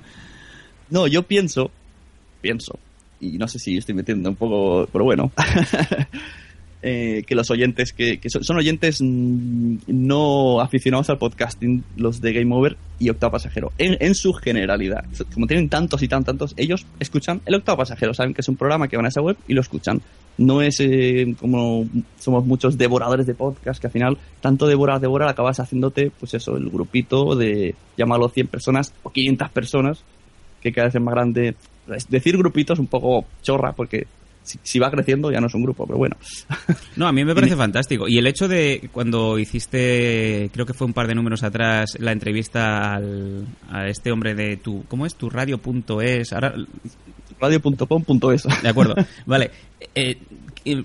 [0.91, 1.71] No, yo pienso,
[2.41, 2.77] pienso,
[3.19, 5.31] y no sé si estoy metiendo un poco, pero bueno,
[6.87, 12.31] eh, que los oyentes que, que son, oyentes mm, no aficionados al podcasting, los de
[12.31, 15.03] Game Over y Octavo Pasajero, en, en su generalidad.
[15.33, 18.55] Como tienen tantos y tan tantos, ellos escuchan el Octavo Pasajero, saben que es un
[18.55, 19.99] programa que van a esa web y lo escuchan.
[20.37, 21.87] No es eh, como
[22.19, 26.55] somos muchos devoradores de podcast, que al final, tanto devorar, devorar, acabas haciéndote, pues eso,
[26.55, 30.03] el grupito de, llámalo 100 personas o 500 personas,
[30.61, 31.55] que cada vez es más grande.
[32.09, 34.05] Decir grupito es un poco chorra, porque
[34.45, 36.15] si, si va creciendo ya no es un grupo, pero bueno.
[36.95, 38.07] No, a mí me parece fantástico.
[38.07, 42.11] Y el hecho de cuando hiciste, creo que fue un par de números atrás, la
[42.11, 45.15] entrevista al, a este hombre de tu, ¿cómo es?
[45.15, 46.31] Tu radio.es.
[46.33, 46.55] Ahora,
[47.39, 48.43] Radio.com.es.
[48.61, 48.95] de acuerdo.
[49.25, 49.51] vale.
[49.93, 50.17] Eh,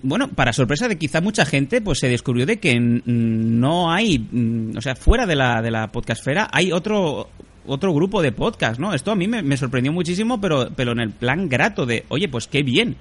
[0.02, 4.76] bueno, para sorpresa de quizá mucha gente, pues se descubrió de que no hay, mm,
[4.76, 7.28] o sea, fuera de la, de la podcastfera hay otro
[7.66, 8.94] otro grupo de podcast, ¿no?
[8.94, 12.28] Esto a mí me, me sorprendió muchísimo, pero, pero en el plan grato de, oye,
[12.28, 12.96] pues qué bien.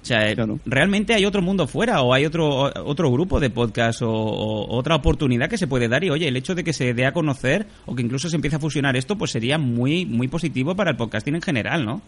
[0.00, 0.58] O sea, Claro.
[0.64, 4.94] realmente hay otro mundo fuera o hay otro otro grupo de podcast o, o otra
[4.94, 7.66] oportunidad que se puede dar y oye, el hecho de que se dé a conocer
[7.84, 10.96] o que incluso se empiece a fusionar esto, pues sería muy muy positivo para el
[10.96, 12.00] podcasting en general, ¿no?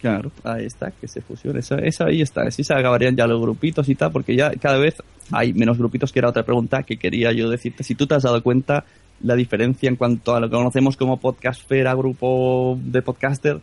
[0.00, 1.58] Claro, ahí está, que se fusione.
[1.60, 2.42] Eso, eso ahí está.
[2.44, 4.96] Así se acabarían ya los grupitos y tal, porque ya cada vez
[5.30, 7.84] hay menos grupitos, que era otra pregunta que quería yo decirte.
[7.84, 8.86] Si tú te has dado cuenta
[9.22, 13.60] la diferencia en cuanto a lo que conocemos como podcastfera, grupo de podcaster,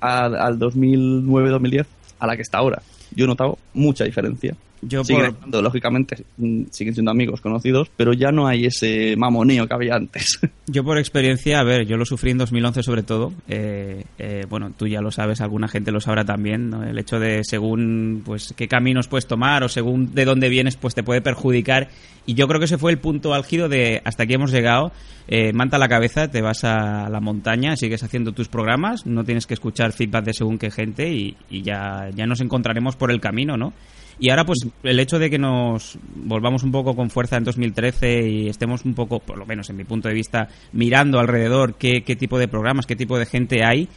[0.00, 1.86] a- al 2009-2010,
[2.18, 2.82] a la que está ahora.
[3.16, 4.54] Yo he notado mucha diferencia.
[4.88, 6.24] Yo siguen, por- lógicamente,
[6.70, 10.38] siguen siendo amigos conocidos, pero ya no hay ese mamoneo que había antes.
[10.68, 13.32] Yo por experiencia, a ver, yo lo sufrí en 2011 sobre todo.
[13.46, 16.70] Eh, eh, bueno, tú ya lo sabes, alguna gente lo sabrá también.
[16.70, 16.82] ¿no?
[16.82, 20.94] El hecho de según pues qué caminos puedes tomar o según de dónde vienes, pues
[20.96, 21.88] te puede perjudicar.
[22.26, 24.90] Y yo creo que ese fue el punto álgido de hasta aquí hemos llegado.
[25.28, 29.46] Eh, manta la cabeza, te vas a la montaña, sigues haciendo tus programas, no tienes
[29.46, 33.20] que escuchar feedback de según qué gente y, y ya, ya nos encontraremos por el
[33.20, 33.72] camino, ¿no?
[34.18, 38.28] Y ahora, pues, el hecho de que nos volvamos un poco con fuerza en 2013
[38.28, 42.02] y estemos un poco, por lo menos en mi punto de vista, mirando alrededor qué,
[42.02, 43.88] qué tipo de programas, qué tipo de gente hay,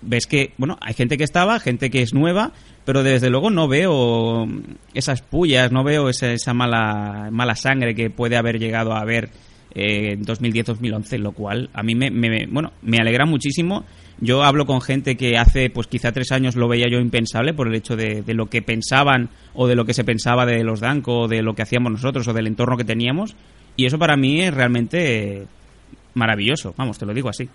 [0.00, 2.52] ves que, bueno, hay gente que estaba, gente que es nueva,
[2.86, 4.46] pero desde luego no veo
[4.94, 9.28] esas pullas, no veo esa, esa mala, mala sangre que puede haber llegado a haber
[9.74, 13.84] eh, en 2010-2011, lo cual a mí me, me- bueno, me alegra muchísimo.
[14.22, 17.68] Yo hablo con gente que hace, pues quizá tres años lo veía yo impensable por
[17.68, 20.80] el hecho de, de lo que pensaban o de lo que se pensaba de los
[20.80, 23.34] Danco o de lo que hacíamos nosotros o del entorno que teníamos.
[23.76, 25.46] Y eso para mí es realmente
[26.14, 27.48] maravilloso, vamos, te lo digo así.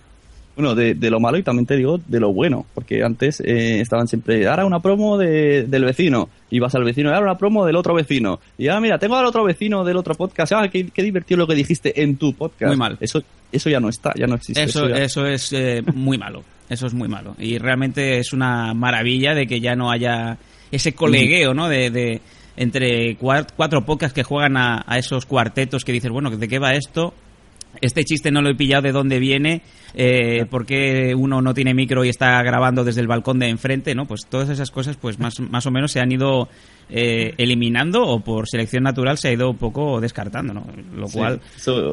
[0.56, 3.82] Bueno, de, de lo malo y también te digo de lo bueno, porque antes eh,
[3.82, 7.38] estaban siempre, ahora una promo de- del vecino, y vas al vecino, y ahora una
[7.38, 10.70] promo del otro vecino, y ahora mira, tengo al otro vecino del otro podcast, ah,
[10.70, 12.70] qué, qué divertido lo que dijiste en tu podcast.
[12.70, 12.98] Muy mal.
[13.02, 14.64] Eso, eso ya no está, ya no existe.
[14.64, 16.42] Eso, ya- eso es eh, muy malo.
[16.70, 17.36] Eso es muy malo.
[17.38, 20.38] Y realmente es una maravilla de que ya no haya
[20.72, 21.68] ese colegueo, ¿no?
[21.70, 22.22] De, de
[22.58, 26.58] entre cuat- cuatro podcasts que juegan a, a esos cuartetos que dices, bueno, ¿de qué
[26.60, 27.14] va esto?
[27.82, 29.62] Este chiste no lo he pillado de dónde viene,
[29.94, 33.94] eh, por qué uno no tiene micro y está grabando desde el balcón de enfrente,
[33.94, 34.06] ¿no?
[34.08, 36.48] Pues todas esas cosas, pues más, más o menos se han ido
[36.90, 40.66] eh, eliminando o por selección natural se ha ido un poco descartando, ¿no?
[40.96, 41.42] Lo Sí, cual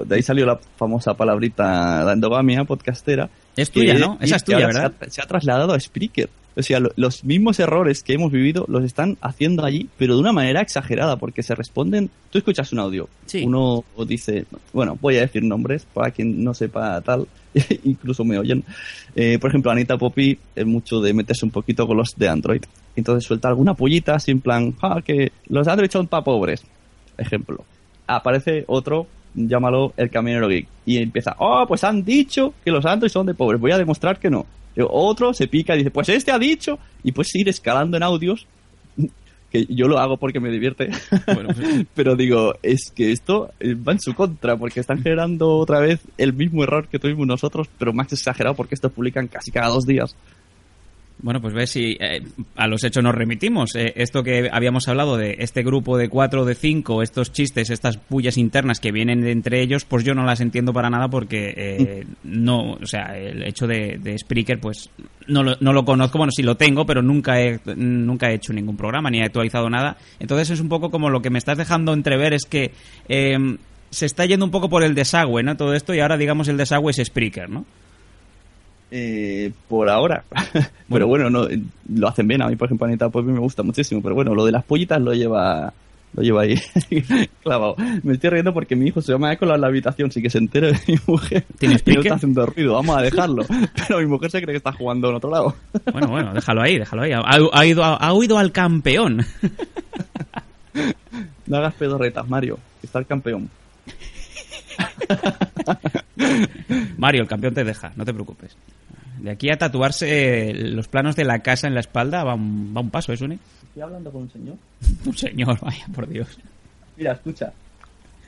[0.07, 3.29] de ahí salió la famosa palabrita, la endogamia podcastera.
[3.57, 4.19] Es tuya, ¿no?
[4.21, 4.93] Esa es tuya, ¿verdad?
[5.01, 6.29] Se ha, se ha trasladado a Spreaker.
[6.55, 10.21] O sea, lo- los mismos errores que hemos vivido los están haciendo allí, pero de
[10.21, 12.11] una manera exagerada, porque se responden.
[12.31, 13.43] Tú escuchas un audio, Sí.
[13.47, 17.27] uno dice, bueno, voy a decir nombres para quien no sepa tal,
[17.85, 18.65] incluso me oyen.
[19.17, 22.62] Eh, por ejemplo, Anita Poppy es mucho de meterse un poquito con los de Android.
[22.97, 26.62] Entonces suelta alguna pollita en plan, ah, que los Android son para pobres.
[27.17, 27.65] Ejemplo.
[28.07, 33.11] Aparece otro, llámalo el camionero geek, y empieza, oh, pues han dicho que los Android
[33.11, 34.47] son de pobres, voy a demostrar que no.
[34.88, 38.47] Otro se pica y dice, pues este ha dicho, y pues ir escalando en audios
[39.51, 40.90] que yo lo hago porque me divierte.
[41.27, 45.57] Bueno, pues- Pero digo, es que esto eh, va en su contra, porque están generando
[45.59, 49.51] otra vez el mismo error que tuvimos nosotros, pero más exagerado porque estos publican casi
[49.51, 50.16] cada dos días.
[51.23, 52.21] Bueno, pues ves si eh,
[52.57, 53.77] a los hechos nos remitimos.
[53.77, 57.71] Eh, esto que habíamos hablado de este grupo de cuatro o de cinco, estos chistes,
[57.71, 61.55] estas pullas internas que vienen entre ellos, pues yo no las entiendo para nada porque
[61.57, 64.91] eh, no, o sea, el hecho de, de Spreaker, pues
[65.29, 66.19] no lo, no lo conozco.
[66.19, 69.71] Bueno, sí lo tengo, pero nunca he, nunca he hecho ningún programa ni he actualizado
[69.71, 69.97] nada.
[70.19, 72.73] Entonces es un poco como lo que me estás dejando entrever es que
[73.09, 73.39] eh,
[73.91, 75.57] se está yendo un poco por el desagüe, ¿no?
[75.57, 77.65] Todo esto y ahora digamos el desagüe es Spreaker, ¿no?
[78.95, 80.23] Eh, por ahora.
[80.91, 81.59] pero bueno, no, eh,
[81.95, 82.43] lo hacen bien.
[82.43, 84.03] A mí, por ejemplo, Anita pues me gusta muchísimo.
[84.03, 85.73] Pero bueno, lo de las pollitas lo lleva
[86.15, 86.57] lo lleva ahí
[87.43, 87.75] clavado.
[88.03, 90.37] Me estoy riendo porque mi hijo se llama Écola en la habitación, sí que se
[90.37, 91.47] entere de mi mujer.
[91.59, 92.03] ¿Tiene y no speaker?
[92.03, 93.47] está haciendo ruido, vamos a dejarlo.
[93.89, 95.55] Pero mi mujer se cree que está jugando en otro lado.
[95.91, 97.13] Bueno, bueno, déjalo ahí, déjalo ahí.
[97.13, 99.25] Ha, ha ido, ha oído al campeón.
[101.47, 103.49] No hagas pedorretas, Mario, está el campeón.
[106.97, 108.57] Mario, el campeón te deja, no te preocupes.
[109.19, 112.81] De aquí a tatuarse los planos de la casa en la espalda va un, va
[112.81, 113.39] un paso, ¿eh, Sune?
[113.69, 114.57] Estoy hablando con un señor.
[115.07, 116.29] Un señor, vaya, por Dios.
[116.97, 117.53] Mira, escucha.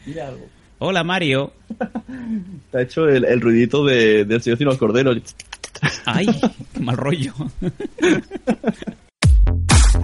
[0.06, 0.46] Mira algo.
[0.78, 1.52] Hola, Mario.
[2.70, 5.18] Te ha hecho el, el ruidito de, del señor Cino los Corderos.
[6.06, 6.26] Ay,
[6.72, 7.34] qué mal rollo.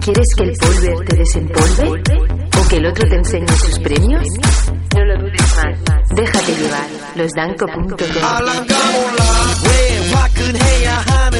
[0.01, 2.01] ¿Quieres que el polver te desempolve?
[2.59, 4.25] ¿O que el otro te enseñe sus premios?
[6.13, 6.87] Déjate llevar.
[7.15, 7.97] Losdanco.com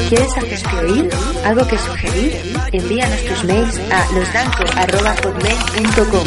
[0.08, 1.08] ¿Quieres hacerte oír?
[1.44, 2.40] ¿Algo que sugerir?
[2.72, 6.24] Envíanos tus mails a losdanco.hotmail.com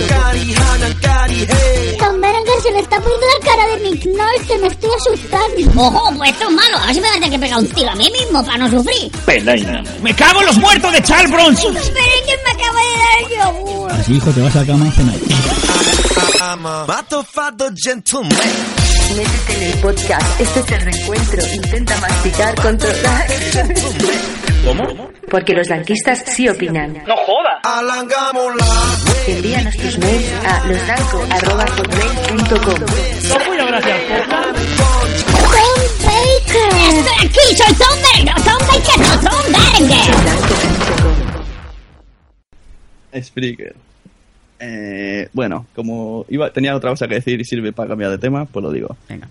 [2.00, 5.82] Tom Berenger se le está poniendo la cara de Nick Nolte, me estoy asustando.
[5.82, 6.78] Ojo, pues esto es malo.
[6.78, 8.58] A ver si me voy a tener que pegar un tiro a mí mismo para
[8.58, 9.12] no sufrir.
[10.02, 11.74] ¡Me cago en los muertos de Charles Bronson!
[11.74, 13.75] Berenger me acaba de dar el yogur.
[14.00, 15.16] Así, hijo, te vas a la cama a cenar.
[19.16, 20.42] Métete en el podcast.
[20.42, 21.42] Este es el reencuentro.
[21.54, 23.28] Intenta masticar, controlar.
[24.66, 25.10] ¿Cómo?
[25.30, 26.94] Porque los blanquistas sí opinan.
[27.08, 27.60] ¡No joda!
[29.28, 32.82] Envíanos tus mails a losdanco.hotmail.com Tom
[36.04, 36.70] Baker.
[36.90, 38.36] Estoy aquí, soy Tom Berenger.
[38.44, 40.16] Tom Baker, no, Tom Berenger.
[43.24, 43.76] Spreaker.
[44.60, 48.46] Eh, bueno, como iba, tenía otra cosa que decir y sirve para cambiar de tema,
[48.46, 48.96] pues lo digo.
[49.10, 49.28] Venga.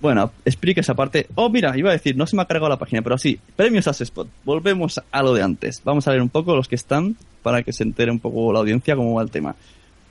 [0.00, 1.28] Bueno, Spreaker esa parte.
[1.34, 3.86] Oh, mira, iba a decir, no se me ha cargado la página, pero sí, premios
[3.86, 4.28] Spot.
[4.44, 5.80] Volvemos a lo de antes.
[5.82, 8.58] Vamos a ver un poco los que están para que se entere un poco la
[8.58, 9.56] audiencia cómo va el tema.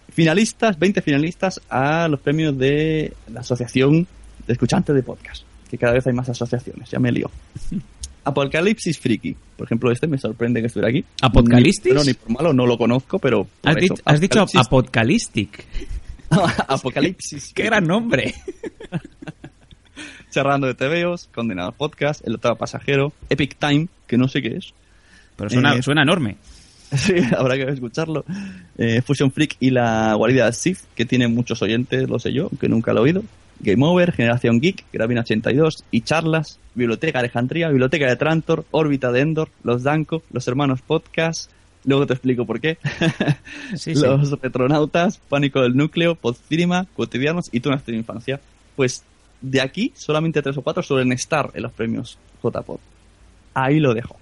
[0.09, 4.07] Finalistas, 20 finalistas a los premios de la Asociación
[4.47, 5.43] de Escuchantes de Podcast.
[5.69, 7.29] Que cada vez hay más asociaciones, ya me lío.
[8.25, 9.35] Apocalipsis Friki.
[9.57, 11.03] Por ejemplo, este me sorprende que estuviera aquí.
[11.21, 11.85] ¿Apocalistis?
[11.85, 13.47] Ni, bueno, ni por malo, no lo conozco, pero.
[13.63, 15.65] Has, eso, dit- has dicho Apocalipsis- Apocalistic.
[16.67, 17.51] Apocalipsis.
[17.53, 18.33] ¡Qué gran nombre!
[20.31, 24.73] Charlando de TVOs, Condenados Podcast, El Octavo Pasajero, Epic Time, que no sé qué es.
[25.35, 26.37] Pero suena, Eh, suena enorme.
[26.95, 28.23] Sí, habrá que escucharlo.
[28.77, 32.69] Eh, Fusion Freak y la guarida Sith, que tiene muchos oyentes, lo sé yo, aunque
[32.69, 33.23] nunca lo he oído.
[33.59, 39.21] Game Over, Generación Geek, Gravina 82 y Charlas, Biblioteca Alejandría, Biblioteca de Trantor, Órbita de
[39.21, 41.49] Endor, Los Danco, Los Hermanos Podcast,
[41.85, 42.77] luego te explico por qué.
[43.75, 44.01] Sí, sí.
[44.01, 48.39] los Retronautas, Pánico del Núcleo, Podcinema, Cotidianos y Tunas de Infancia.
[48.75, 49.03] Pues
[49.41, 52.79] de aquí solamente tres o cuatro suelen estar en los premios JPod.
[53.53, 54.17] Ahí lo dejo.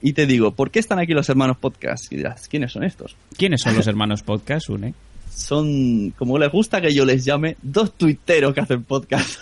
[0.00, 2.12] Y te digo, ¿por qué están aquí los hermanos podcast?
[2.12, 3.16] Y dirás, ¿quiénes son estos?
[3.36, 4.94] ¿Quiénes son los hermanos podcast, Une?
[5.34, 9.38] Son, como les gusta que yo les llame, dos tuiteros que hacen podcast.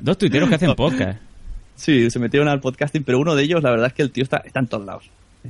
[0.00, 1.20] Dos tuiteros que hacen podcast.
[1.74, 4.24] Sí, se metieron al podcasting, pero uno de ellos, la verdad es que el tío
[4.24, 5.04] está, está en todos lados.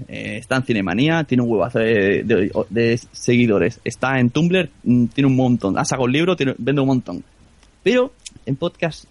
[0.08, 3.80] Eh, está en Cinemanía, tiene un huevazo de, de- de seguidores.
[3.84, 5.78] Está en Tumblr, mm, tiene un montón.
[5.78, 7.24] Ha sacado un libro, tiene- vende un montón.
[7.82, 8.12] Pero
[8.44, 9.04] en podcast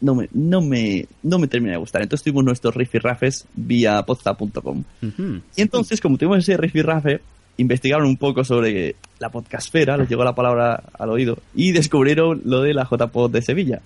[0.00, 2.02] no me, no me, no me termina de gustar.
[2.02, 4.84] Entonces tuvimos nuestros rifirrafes vía podsta.com.
[5.02, 5.40] Ujú.
[5.56, 7.20] Y entonces, como tuvimos ese rifirrafe,
[7.60, 12.62] investigaron un poco sobre la podcastfera, les llegó la palabra al oído, y descubrieron lo
[12.62, 13.80] de la JPod de Sevilla.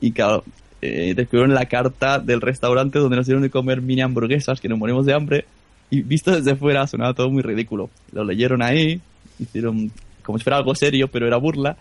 [0.00, 0.44] Y claro,
[0.80, 4.78] eh, descubrieron la carta del restaurante donde nos dieron de comer mini hamburguesas, que nos
[4.78, 5.44] morimos de hambre,
[5.90, 7.90] y visto desde fuera sonaba todo muy ridículo.
[8.12, 9.00] Lo leyeron ahí,
[9.38, 11.76] hicieron como si fuera algo serio, pero era burla,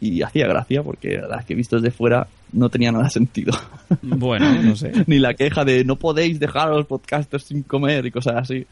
[0.00, 3.52] y hacía gracia, porque las que visto desde fuera no tenía nada sentido.
[4.00, 4.92] Bueno, no sé.
[5.06, 8.66] Ni la queja de no podéis dejar a los podcasters sin comer y cosas así.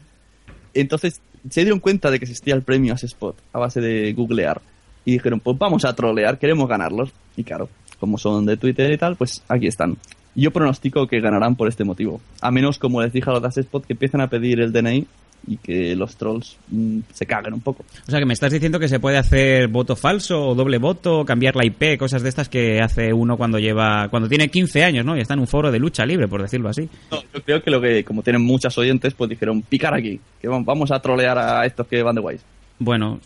[0.73, 4.13] Entonces se dieron cuenta de que existía el premio a ese spot a base de
[4.13, 4.61] googlear.
[5.03, 7.11] Y dijeron, pues vamos a trolear, queremos ganarlos.
[7.35, 9.97] Y claro, como son de Twitter y tal, pues aquí están.
[10.35, 12.21] Yo pronostico que ganarán por este motivo.
[12.39, 15.07] A menos, como les dije a los de Spot, que empiezan a pedir el DNI
[15.47, 17.83] y que los trolls mm, se caguen un poco.
[18.07, 21.25] O sea, que me estás diciendo que se puede hacer voto falso o doble voto,
[21.25, 25.05] cambiar la IP, cosas de estas que hace uno cuando lleva, cuando tiene 15 años,
[25.05, 25.17] ¿no?
[25.17, 26.87] Y está en un foro de lucha libre, por decirlo así.
[27.11, 30.47] No, yo creo que lo que, como tienen muchas oyentes, pues dijeron, picar aquí, que
[30.49, 32.41] vam- vamos a trolear a estos que van de guays.
[32.83, 33.19] Bueno,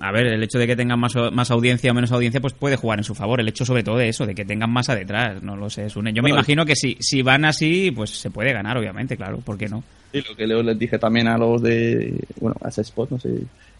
[0.00, 2.76] a ver, el hecho de que tengan más, más audiencia o menos audiencia, pues puede
[2.76, 3.38] jugar en su favor.
[3.38, 6.12] El hecho sobre todo de eso, de que tengan masa detrás, no lo sé, Sune.
[6.14, 9.38] Yo me Bueno, imagino que si, si van así, pues se puede ganar, obviamente, claro,
[9.38, 9.84] ¿por qué no?
[10.12, 13.18] Y lo que leo les dije también a los de, bueno, a ese spot, no
[13.18, 13.28] sé,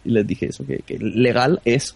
[0.04, 1.94] y les dije eso, que, que legal es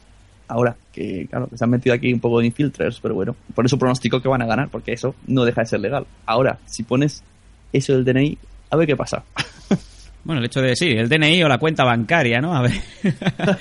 [0.48, 3.64] ahora, que claro, que se han metido aquí un poco de infilters, pero bueno, por
[3.64, 6.06] eso pronostico que van a ganar, porque eso no deja de ser legal.
[6.26, 7.22] Ahora, si pones
[7.72, 8.38] eso del DNI,
[8.70, 9.24] a ver qué pasa.
[10.24, 12.56] Bueno, el hecho de, sí, el DNI o la cuenta bancaria, ¿no?
[12.56, 12.72] A ver.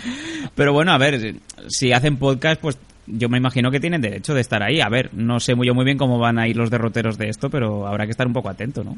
[0.55, 1.35] Pero bueno, a ver,
[1.67, 4.79] si hacen podcast, pues yo me imagino que tienen derecho de estar ahí.
[4.79, 7.27] A ver, no sé muy, yo muy bien cómo van a ir los derroteros de
[7.27, 8.97] esto, pero habrá que estar un poco atento, ¿no?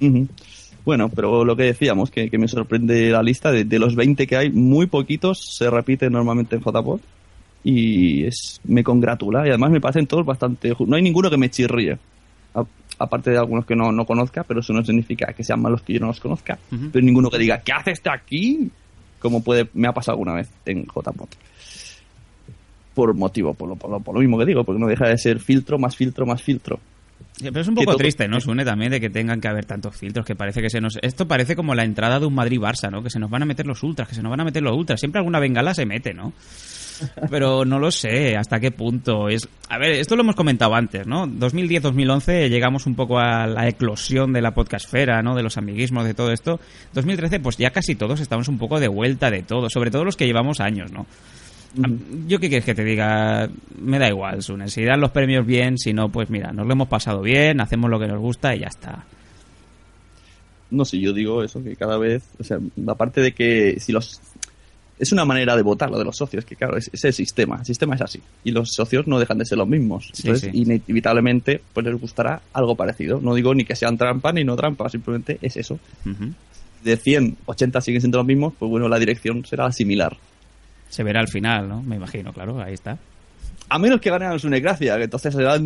[0.00, 0.28] Ujú.
[0.84, 4.26] Bueno, pero lo que decíamos, que, que me sorprende la lista, de, de los 20
[4.26, 7.00] que hay, muy poquitos se repiten normalmente en JPod
[7.64, 10.74] y es, me congratula y además me parecen todos bastante...
[10.86, 11.96] No hay ninguno que me chirríe,
[12.54, 12.64] A-
[12.98, 15.94] aparte de algunos que no, no conozca, pero eso no significa que sean malos que
[15.94, 16.58] yo no los conozca,
[16.92, 18.70] pero ninguno que diga, ¿qué haces este aquí?
[19.18, 21.28] Como puede, me ha pasado alguna vez en JPod.
[22.94, 25.18] Por motivo, por lo, por, lo, por lo mismo que digo, porque no deja de
[25.18, 26.78] ser filtro, más filtro, más filtro.
[27.36, 28.40] Sí, Pero es un poco todo- triste, ¿no?
[28.40, 30.98] Sune también de que tengan que haber tantos filtros, que parece que se nos...
[31.02, 33.02] Esto parece como la entrada de un Madrid-Barça, ¿no?
[33.02, 34.76] Que se nos van a meter los ultras, que se nos van a meter los
[34.76, 35.00] ultras.
[35.00, 36.32] Siempre alguna bengala se mete, ¿no?
[37.30, 39.48] Pero no lo sé hasta qué punto es...
[39.68, 41.26] A ver, esto lo hemos comentado antes, ¿no?
[41.26, 45.34] 2010-2011 llegamos un poco a la eclosión de la podcastfera, ¿no?
[45.34, 46.60] De los amiguismos, de todo esto.
[46.92, 50.16] 2013, pues ya casi todos estamos un poco de vuelta de todo, sobre todo los
[50.16, 51.06] que llevamos años, ¿no?
[52.26, 53.48] Yo qué quieres que te diga,
[53.80, 54.68] me da igual, Sune.
[54.68, 57.90] Si dan los premios bien, si no, pues mira, nos lo hemos pasado bien, hacemos
[57.90, 59.04] lo que nos gusta y ya está.
[60.70, 64.20] no sé, yo digo eso, que cada vez, o sea, aparte de que si los...
[64.96, 67.56] Es una manera de votar lo de los socios, que claro, es, es el sistema,
[67.58, 68.20] el sistema es así.
[68.44, 70.10] Y los socios no dejan de ser los mismos.
[70.12, 70.58] Sí, Entonces, sí.
[70.62, 73.20] inevitablemente, pues les gustará algo parecido.
[73.20, 75.80] No digo ni que sean trampa ni no trampa, simplemente es eso.
[76.84, 80.16] De 100, 80 siguen siendo los mismos, pues bueno, la dirección será similar.
[80.94, 81.82] Se verá al final, ¿no?
[81.82, 82.96] Me imagino, claro, ahí está.
[83.68, 85.56] A menos que ganen a su Gracia, que entonces será,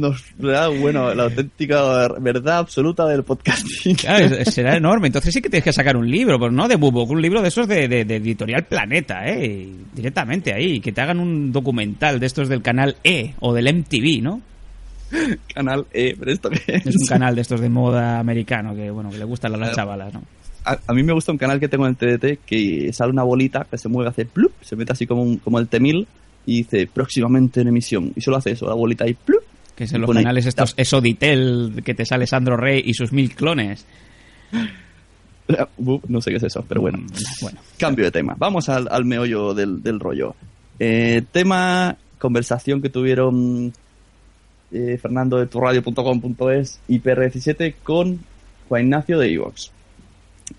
[0.40, 3.96] será, bueno, la auténtica verdad absoluta del podcasting.
[3.96, 5.08] Claro, será enorme.
[5.08, 7.48] Entonces sí que tienes que sacar un libro, pero no de Bubok, un libro de
[7.48, 9.68] esos de, de- de editorial Planeta, ¿eh?
[9.92, 14.22] Directamente ahí, que te hagan un documental de estos del canal E o del MTV,
[14.22, 14.40] ¿no?
[15.54, 19.10] Canal E, pero esto que Es un canal de estos de moda americano que, bueno,
[19.10, 20.22] que le gustan a las chavalas, ¿no?
[20.72, 23.22] A, a mí me gusta un canal que tengo en el TDT que sale una
[23.22, 26.06] bolita que se mueve, hace plup, se mete así como, un- como el T-1000
[26.46, 28.12] y dice próximamente en emisión.
[28.16, 29.42] Y solo hace eso, la bolita ahí, plup.
[29.76, 33.12] Que es en Y los canales estos Esoditel, que te sale Sandro Rey y sus
[33.12, 33.84] mil clones.
[35.78, 36.98] No sé qué es eso, pero bueno.
[37.40, 38.34] Bueno, Cambio de tema.
[38.36, 40.34] Vamos al, al meollo del, del rollo.
[40.78, 43.72] Eh, tema, conversación que tuvieron
[44.72, 48.18] eh, Fernando de turradio.com.es y PR17 con
[48.68, 49.70] Juan Ignacio de Evox.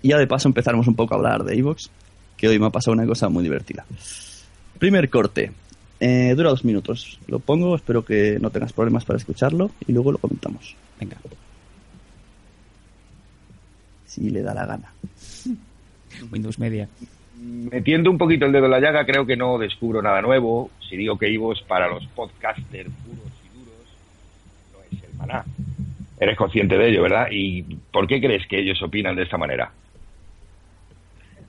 [0.02, 1.90] Y ya de paso empezaremos un poco a hablar de Evox,
[2.36, 3.84] que hoy me ha pasado una cosa muy divertida.
[4.78, 5.52] Primer corte.
[6.00, 7.18] Eh, dura dos minutos.
[7.26, 10.74] Lo pongo, espero que no tengas problemas para escucharlo y luego lo comentamos.
[10.98, 11.18] venga.
[14.06, 14.92] Si le da la gana.
[16.32, 16.88] Windows Media.
[17.40, 20.70] Metiendo un poquito el dedo en la llaga, creo que no descubro nada nuevo.
[20.88, 23.86] Si digo que Ivo para los podcasters puros y duros,
[24.72, 25.44] no es el maná.
[26.20, 27.26] Eres consciente de ello, ¿verdad?
[27.30, 29.70] ¿Y por qué crees que ellos opinan de esta manera?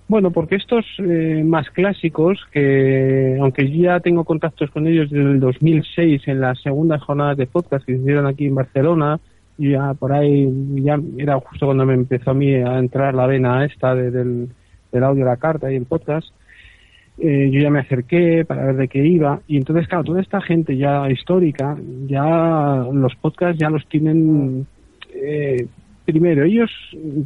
[0.07, 5.39] Bueno, porque estos eh, más clásicos, que aunque ya tengo contactos con ellos desde el
[5.39, 9.19] 2006 en las segundas jornadas de podcast que se hicieron aquí en Barcelona,
[9.57, 10.49] y ya por ahí
[10.83, 14.49] ya era justo cuando me empezó a mí a entrar la vena esta de- del,
[14.91, 16.27] del audio, la carta y el podcast,
[17.19, 20.41] eh, yo ya me acerqué para ver de qué iba y entonces claro toda esta
[20.41, 24.65] gente ya histórica ya los podcasts ya los tienen
[25.13, 25.67] eh,
[26.05, 26.71] primero ellos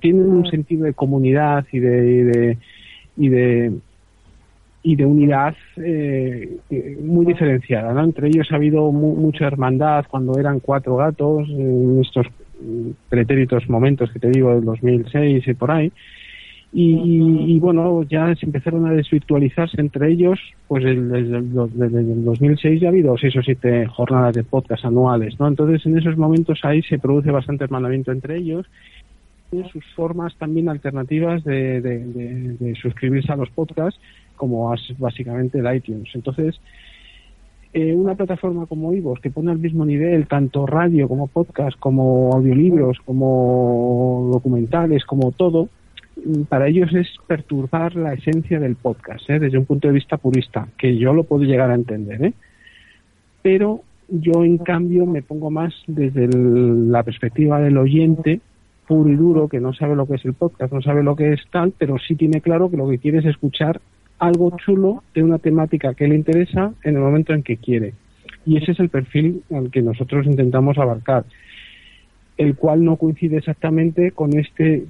[0.01, 2.57] tienen un sentido de comunidad y de
[3.17, 3.73] y de
[4.83, 6.57] y de, unidad eh,
[7.01, 8.03] muy diferenciada ¿no?
[8.03, 12.27] entre ellos ha habido mu- mucha hermandad cuando eran cuatro gatos en estos
[13.09, 15.91] pretéritos momentos que te digo del 2006 y por ahí
[16.77, 21.99] y, y- y, bueno, ya se empezaron a desvirtualizarse entre ellos, pues desde el, desde
[22.01, 25.47] el 2006 ya ha habido seis o siete jornadas de podcast anuales, ¿no?
[25.47, 28.65] Entonces en esos momentos ahí se produce bastante hermanamiento entre ellos
[29.51, 33.99] tienen sus formas también alternativas de, de- suscribirse a los podcasts,
[34.35, 36.09] como básicamente el iTunes.
[36.15, 36.59] Entonces,
[37.73, 42.31] eh, una plataforma como Ivos, que pone al mismo nivel tanto radio como podcast, como
[42.33, 45.69] audiolibros, como documentales, como todo,
[46.49, 49.39] para ellos es perturbar la esencia del podcast, ¿eh?
[49.39, 52.23] desde un punto de vista purista, que yo lo puedo llegar a entender.
[52.23, 52.33] ¿eh?
[53.41, 58.41] Pero yo, en cambio, me pongo más desde la perspectiva del oyente
[58.87, 61.33] puro y duro, que no sabe lo que es el podcast, no sabe lo que
[61.33, 63.81] es tal, pero sí tiene claro que lo que quiere es escuchar
[64.19, 67.93] algo chulo de una temática que le interesa en el momento en que quiere.
[68.45, 71.25] Y ese es el perfil al que nosotros intentamos abarcar
[72.37, 74.85] el cual no coincide exactamente con este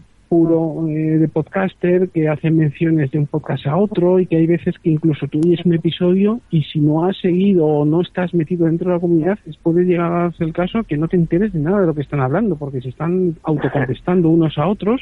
[0.88, 4.76] eh, de podcaster que hace menciones de un podcast a otro y que hay veces
[4.80, 8.66] que incluso tú oyes un episodio y si no has seguido o no estás metido
[8.66, 11.60] dentro de la comunidad puede llegar a darse el caso que no te enteres de
[11.60, 15.02] nada de lo que están hablando porque se están autocontestando unos a otros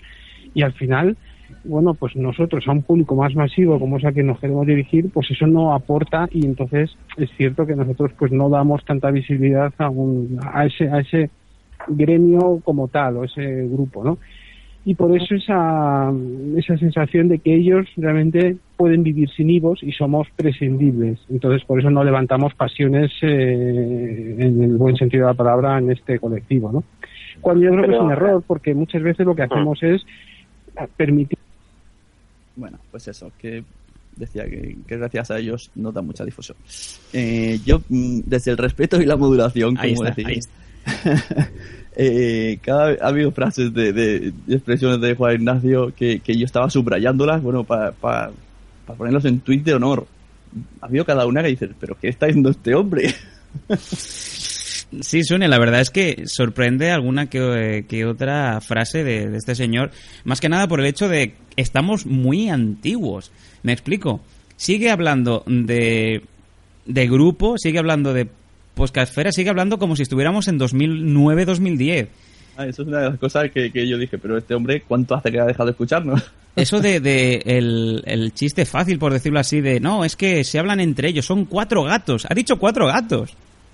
[0.54, 1.18] y al final
[1.64, 5.10] bueno pues nosotros a un público más masivo como es al que nos queremos dirigir
[5.12, 9.74] pues eso no aporta y entonces es cierto que nosotros pues no damos tanta visibilidad
[9.80, 11.32] a, un, a ese a ese
[11.88, 14.18] gremio como tal o ese grupo, ¿no?
[14.86, 16.12] Y por eso esa,
[16.58, 21.20] esa sensación de que ellos realmente pueden vivir sin IVOS y somos prescindibles.
[21.30, 25.90] Entonces, por eso no levantamos pasiones eh, en el buen sentido de la palabra en
[25.92, 26.84] este colectivo, ¿no?
[27.40, 30.06] Cuando yo creo que es un error, porque muchas veces lo que hacemos es
[30.98, 31.38] permitir
[32.56, 33.64] Bueno, pues eso, que
[34.16, 36.58] decía que, que gracias a ellos no da mucha difusión.
[37.14, 40.40] Eh, yo, mm, desde el respeto y la modulación, como ahí
[41.96, 47.64] eh, cada ha habido frases de, expresiones de Juan Ignacio que, yo estaba subrayándolas, bueno,
[47.64, 47.94] para
[48.98, 50.08] ponerlos en tweet de honor.
[50.82, 53.14] Ha habido cada una que dice, pero ¿qué está diciendo este hombre?
[55.02, 59.56] Sí, Sune, la verdad es que sorprende alguna que, que otra frase de, de este
[59.56, 59.89] señor,
[60.24, 63.32] más que nada por el hecho de que estamos muy antiguos.
[63.64, 64.22] Me explico.
[64.56, 66.22] Sigue hablando de,
[66.86, 68.28] de grupo, sigue hablando de
[68.76, 72.07] podcastfera, sigue hablando como si estuviéramos en 2009-2010.
[72.55, 75.15] Ah, eso es una de las cosas que, que yo dije, pero este hombre, ¿cuánto
[75.15, 76.21] hace que ha dejado de escucharnos?
[76.55, 80.59] Eso de, de el, el chiste fácil, por decirlo así, de no, es que se
[80.59, 82.28] hablan entre ellos, son cuatro gatos.
[82.30, 83.32] Ha dicho cuatro gatos.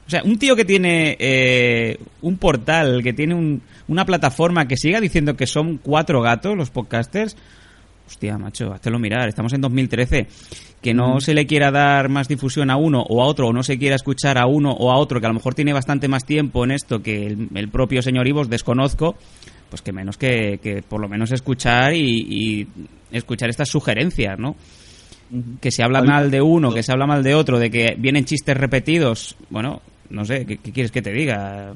[0.08, 4.78] O sea, un tío que tiene eh, un portal, que tiene un- una plataforma que
[4.78, 7.36] siga diciendo que son cuatro gatos los podcasters.
[8.10, 9.30] Hostia, macho, háztelo mirar.
[9.30, 10.26] Estamos en 2013.
[10.82, 13.62] Que no se le quiera dar más difusión a uno o a otro, o no
[13.62, 16.26] se quiera escuchar a uno o a otro, que a lo mejor tiene bastante más
[16.26, 19.16] tiempo en esto que el, el propio señor Ivos, desconozco,
[19.70, 22.68] pues que menos que, que por lo menos escuchar y, y
[23.12, 24.56] escuchar estas sugerencias, ¿no?
[25.62, 28.26] Que se habla mal de uno, que se habla mal de otro, de que vienen
[28.26, 31.74] chistes repetidos, bueno, no sé, ¿qué, qué quieres que te diga?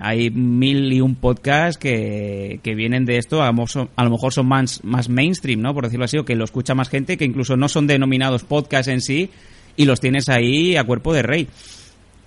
[0.00, 4.04] Hay mil y un podcasts que, que vienen de esto, a lo mejor son, a
[4.04, 5.74] lo mejor son más, más mainstream, ¿no?
[5.74, 8.88] Por decirlo así, o que lo escucha más gente, que incluso no son denominados podcasts
[8.88, 9.30] en sí,
[9.76, 11.48] y los tienes ahí a cuerpo de rey.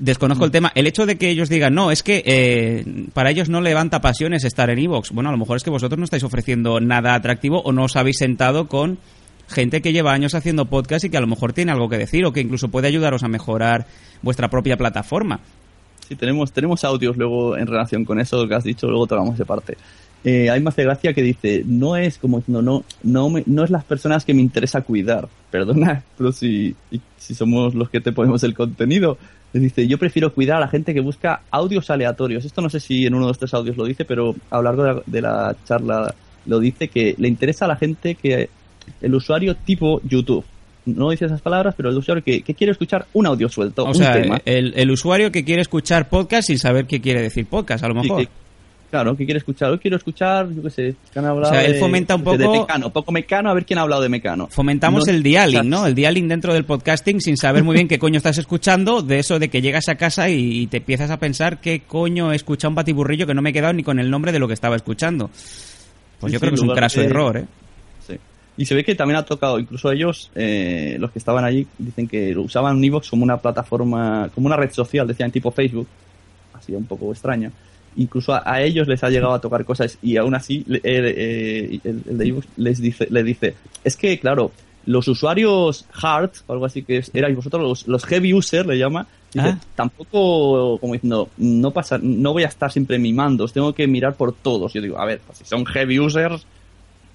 [0.01, 0.71] Desconozco el tema.
[0.73, 4.43] El hecho de que ellos digan, no, es que eh, para ellos no levanta pasiones
[4.43, 5.11] estar en Evox.
[5.11, 7.95] Bueno, a lo mejor es que vosotros no estáis ofreciendo nada atractivo o no os
[7.95, 8.97] habéis sentado con
[9.47, 12.25] gente que lleva años haciendo podcast y que a lo mejor tiene algo que decir
[12.25, 13.85] o que incluso puede ayudaros a mejorar
[14.23, 15.41] vuestra propia plataforma.
[16.15, 19.77] Tenemos, tenemos audios luego en relación con eso que has dicho, luego tocamos de parte.
[20.23, 23.63] Eh, hay más de gracia que dice, no es como diciendo, no, no, me- no
[23.63, 25.27] es las personas que me interesa cuidar.
[25.51, 26.75] Perdona, pero si,
[27.17, 29.17] si somos los que te ponemos el contenido.
[29.53, 32.45] Les dice, yo prefiero cuidar a la gente que busca audios aleatorios.
[32.45, 34.83] Esto no sé si en uno de estos audios lo dice, pero a lo largo
[34.83, 38.49] de la, de la charla lo dice que le interesa a la gente que
[39.01, 40.45] el usuario tipo YouTube.
[40.85, 43.89] No dice esas palabras, pero el usuario que, que quiere escuchar un audio suelto, O
[43.89, 44.41] un sea, tema.
[44.45, 47.93] el, el usuario que quiere escuchar podcast sin saber qué quiere decir podcast, a lo
[48.01, 48.21] Sí, mejor.
[48.23, 48.29] que-
[48.89, 49.69] claro, que quiere escuchar.
[49.71, 52.23] Hoy quiero escuchar, yo qué sé, que han hablado O sea, él de- fomenta un
[52.23, 54.47] de- de poco- Mecano, poco Mecano, a ver quién ha hablado de Mecano.
[54.47, 55.85] Fomentamos No- el dialing, ¿no?
[55.85, 59.37] El dialing dentro del podcasting sin saber muy bien qué coño estás escuchando, de eso
[59.37, 62.75] de que llegas a casa y, te empiezas a pensar qué coño he escuchado un
[62.75, 65.27] batiburrillo que no me he quedado ni con el nombre de lo que estaba escuchando.
[66.19, 67.45] Pues Sí, yo sí, creo que es un craso de- error, ¿eh?
[68.61, 72.07] Y se ve que también ha tocado, incluso ellos, eh, los que estaban allí, dicen
[72.07, 75.87] que lo usaban Evox como una plataforma, como una red social, decían tipo Facebook,
[76.53, 77.51] así un poco extraña.
[77.97, 81.79] Incluso a, a ellos les ha llegado a tocar cosas y aún así eh, eh,
[81.83, 84.51] el, el de iVoox les dice, le dice, es que claro,
[84.85, 88.77] los usuarios hard, o algo así que es- erais vosotros, los, los heavy user le
[88.77, 89.59] llama, dice, Ah.
[89.75, 94.13] tampoco, como diciendo, no pasa, no voy a estar siempre mimando, os tengo que mirar
[94.13, 94.71] por todos.
[94.73, 96.45] Yo digo, a ver, pues si son heavy users,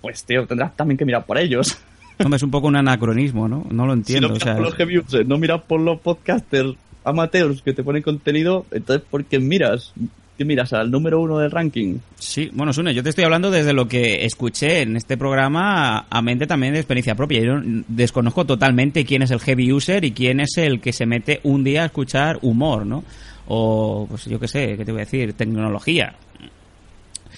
[0.07, 1.77] pues tío, tendrás también que mirar por ellos.
[2.19, 3.67] Hombre, es un poco un anacronismo, ¿no?
[3.71, 4.29] No lo si entiendo.
[4.29, 7.73] no o miras sea, por los heavy users, no miras por los podcasters amateurs que
[7.73, 9.93] te ponen contenido, entonces ¿por qué miras?
[10.39, 10.73] ¿Qué miras?
[10.73, 11.99] ¿Al número uno del ranking?
[12.19, 16.23] Sí, bueno, Sune, yo te estoy hablando desde lo que escuché en este programa a
[16.23, 17.41] mente también de experiencia propia.
[17.43, 17.55] Yo
[17.89, 21.65] desconozco totalmente quién es el heavy user y quién es el que se mete un
[21.65, 23.03] día a escuchar humor, ¿no?
[23.49, 25.33] O, pues yo qué sé, ¿qué te voy a decir?
[25.33, 26.15] Tecnología.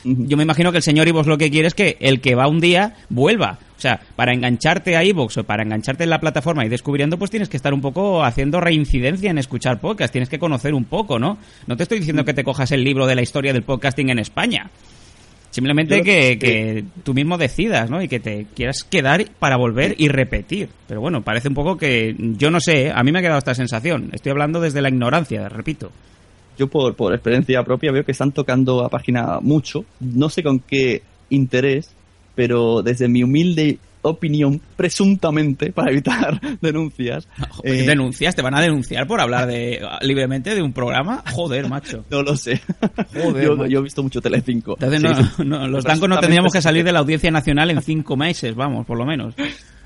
[0.04, 2.48] Yo me imagino que el señor Ivox lo que quiere es que el que va
[2.48, 3.58] un día vuelva.
[3.76, 7.30] O sea, para engancharte a Ivox o para engancharte en la plataforma y descubriendo, pues
[7.30, 11.18] tienes que estar un poco haciendo reincidencia en escuchar podcast, tienes que conocer un poco,
[11.18, 11.38] ¿no?
[11.66, 14.18] No te estoy diciendo que te cojas el libro de la historia del podcasting en
[14.18, 14.70] España.
[15.50, 18.02] Simplemente que, que, tú mismo decidas, ¿no?
[18.02, 20.68] Y que te quieras quedar para volver y repetir.
[20.86, 22.92] Pero bueno, parece un poco que, yo no sé, ¿eh?
[22.94, 24.10] a mí me ha quedado esta sensación.
[24.12, 25.90] Estoy hablando desde la ignorancia, repito.
[26.58, 29.84] Yo por, por experiencia propia veo que están tocando a página mucho.
[30.00, 31.94] No sé con qué interés,
[32.34, 37.28] pero desde mi humilde opinión, presuntamente, para evitar denuncias.
[37.62, 38.34] Eh, ¿Denuncias?
[38.34, 41.22] ¿Te van a denunciar por hablar de libremente de un programa?
[41.32, 42.04] Joder, macho.
[42.10, 42.60] No lo sé.
[43.12, 44.76] Joder, yo, he visto mucho Telecinco.
[44.80, 48.86] Entonces, los dancos no tendríamos que salir de la Audiencia Nacional en cinco meses, vamos,
[48.86, 49.34] por lo menos.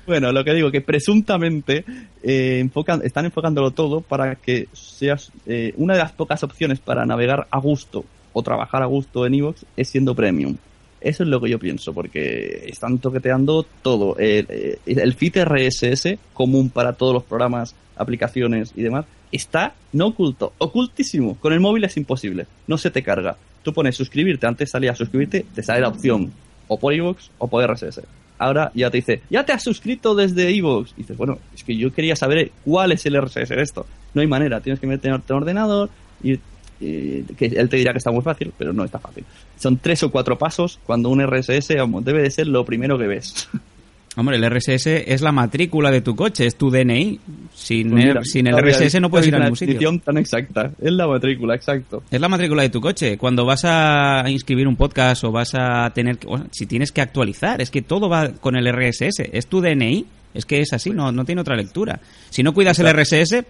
[0.05, 1.85] Bueno, lo que digo, que presuntamente
[2.21, 7.05] eh, enfocan, están enfocándolo todo para que seas eh, una de las pocas opciones para
[7.05, 10.57] navegar a gusto o trabajar a gusto en Evox es siendo premium.
[10.99, 14.17] Eso es lo que yo pienso, porque están toqueteando todo.
[14.17, 20.53] El, el feed RSS, común para todos los programas, aplicaciones y demás, está no oculto,
[20.59, 21.35] ocultísimo.
[21.35, 23.35] Con el móvil es imposible, no se te carga.
[23.63, 26.31] Tú pones suscribirte, antes salía suscribirte, te sale la opción
[26.67, 28.01] o por iVoox o por RSS.
[28.43, 30.91] Ahora ya te dice, ya te has suscrito desde iVoox.
[30.97, 33.85] Y dices, bueno, es que yo quería saber cuál es el RSS de esto.
[34.13, 35.89] No hay manera, tienes que meterte en ordenador
[36.21, 36.37] y
[36.79, 39.23] que él te dirá que está muy fácil, pero no está fácil.
[39.57, 41.69] Son tres o cuatro pasos cuando un RSS
[42.01, 43.49] debe de ser lo primero que ves.
[44.15, 47.19] Hombre, el RSS es la matrícula de tu coche, es tu DNI.
[47.53, 49.99] Sin, pues el, sin el RSS no puedes ir a ningún sitio.
[49.99, 52.03] tan exacta, es la matrícula, exacto.
[52.11, 53.17] Es la matrícula de tu coche.
[53.17, 57.59] Cuando vas a inscribir un podcast o vas a tener que, si tienes que actualizar,
[57.61, 61.11] es que todo va con el RSS, es tu DNI, es que es así, no,
[61.11, 61.99] no tiene otra lectura.
[62.29, 63.43] Si no cuidas el RSS,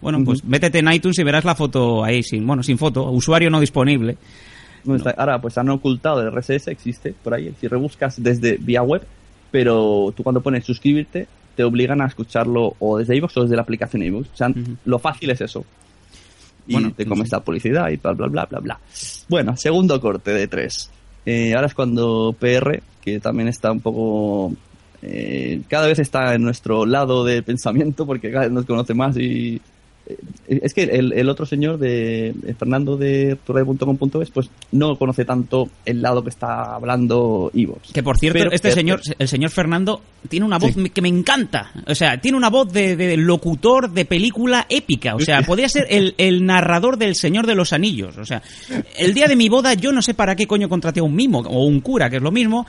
[0.00, 3.50] bueno, pues métete en iTunes y verás la foto ahí, sin, bueno, sin foto, usuario
[3.50, 4.16] no disponible.
[5.16, 7.54] Ahora, pues han ocultado el RSS, existe por ahí.
[7.60, 9.02] Si rebuscas desde vía web,
[9.54, 13.62] pero tú cuando pones suscribirte, te obligan a escucharlo o desde iVoox o desde la
[13.62, 14.26] aplicación iVoox.
[14.32, 14.52] O sea,
[14.84, 15.64] lo fácil es eso.
[16.66, 18.80] Y bueno, te comes la publicidad y bla, bla, bla, bla, bla.
[19.28, 20.90] Bueno, segundo corte de tres.
[21.24, 24.52] Eh, ahora es cuando PR, que también está un poco...
[25.02, 29.16] Eh, cada vez está en nuestro lado de pensamiento porque cada vez nos conoce más
[29.16, 29.60] y
[30.46, 36.22] es que el, otro señor de Fernando de torre.com.es pues no conoce tanto el lado
[36.22, 37.78] que está hablando Ivo.
[37.92, 41.72] Que por cierto, este señor, el señor Fernando, tiene una voz que me encanta.
[41.86, 45.14] O sea, tiene una voz de, locutor de película épica.
[45.14, 48.18] O sea, podría ser el, el, narrador del Señor de los Anillos.
[48.18, 48.42] O sea,
[48.98, 51.40] el día de mi boda yo no sé para qué coño contraté a un mimo
[51.40, 52.66] o un cura, que es lo mismo.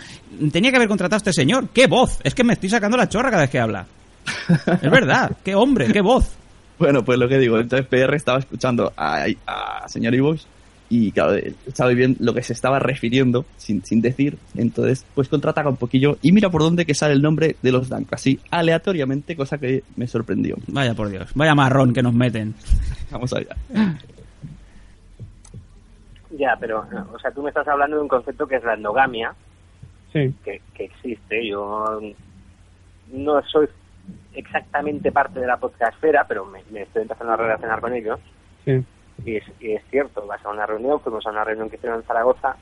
[0.51, 1.69] Tenía que haber contratado a este señor.
[1.73, 2.19] ¡Qué voz!
[2.23, 3.85] Es que me estoy sacando la chorra cada vez que habla.
[4.81, 6.25] Es verdad, qué hombre, qué voz.
[6.77, 9.25] Bueno, pues lo que digo, entonces PR estaba escuchando a,
[9.87, 10.47] señor Ivox
[10.89, 15.67] y claro, estaba bien lo que se estaba refiriendo sin, sin decir, entonces pues contrata
[15.67, 19.35] un poquillo y mira por dónde que sale el nombre de los Danko, así aleatoriamente,
[19.35, 20.57] cosa que me sorprendió.
[20.67, 22.53] Vaya por Dios, vaya marrón que nos meten.
[23.11, 23.55] Vamos allá.
[26.37, 29.33] Ya, pero, o sea, tú me estás hablando de un concepto que es la endogamia,
[30.11, 30.33] sí.
[30.43, 31.47] que, que existe.
[31.47, 32.01] Yo
[33.13, 33.67] no soy
[34.35, 38.19] exactamente parte de la podcastfera, pero me, estoy empezando a relacionar con ellos.
[39.23, 42.57] Y, es, cierto, vas a una reunión, fuimos a una reunión que hicieron en Zaragoza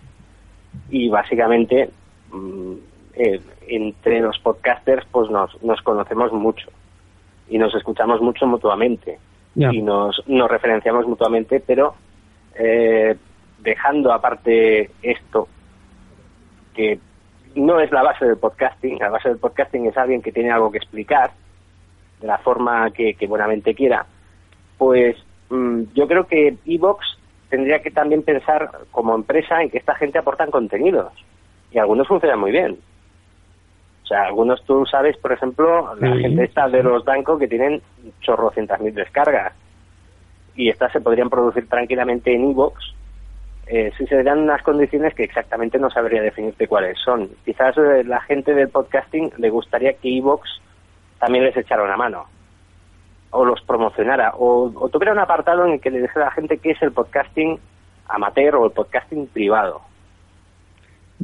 [0.89, 1.89] y básicamente
[2.32, 2.74] mm,
[3.15, 6.69] eh, entre los podcasters pues nos, nos conocemos mucho.
[7.49, 9.19] Y nos escuchamos mucho mutuamente.
[9.55, 11.93] Y nos, nos referenciamos mutuamente, pero
[12.55, 13.15] eh,
[13.59, 15.47] dejando aparte esto,
[16.74, 16.97] que
[17.55, 20.71] no es la base del podcasting, la base del podcasting es alguien que tiene algo
[20.71, 21.32] que explicar
[22.24, 24.05] de la forma que, buenamente quiera,
[24.78, 25.17] pues
[25.49, 27.05] mm, yo creo que Evox
[27.49, 31.11] tendría que también pensar como empresa en que esta gente aportan contenidos
[31.69, 32.78] y algunos funcionan muy bien.
[34.03, 37.82] O sea, algunos tú sabes, por ejemplo, la gente está de los bancos que tienen
[38.21, 39.53] chorrocientas mil descargas
[40.55, 42.93] y estas se podrían producir tranquilamente en Evox
[43.67, 47.30] eh, si se dan unas condiciones que exactamente no sabría definirte cuáles son.
[47.43, 50.61] Quizás eh, la gente del podcasting le gustaría que Evox
[51.24, 52.26] también les echara una mano
[53.32, 56.57] o los promocionara o, tuviera un apartado en el que le dijera a la gente
[56.57, 57.57] qué es el podcasting
[58.09, 59.80] amateur o el podcasting privado.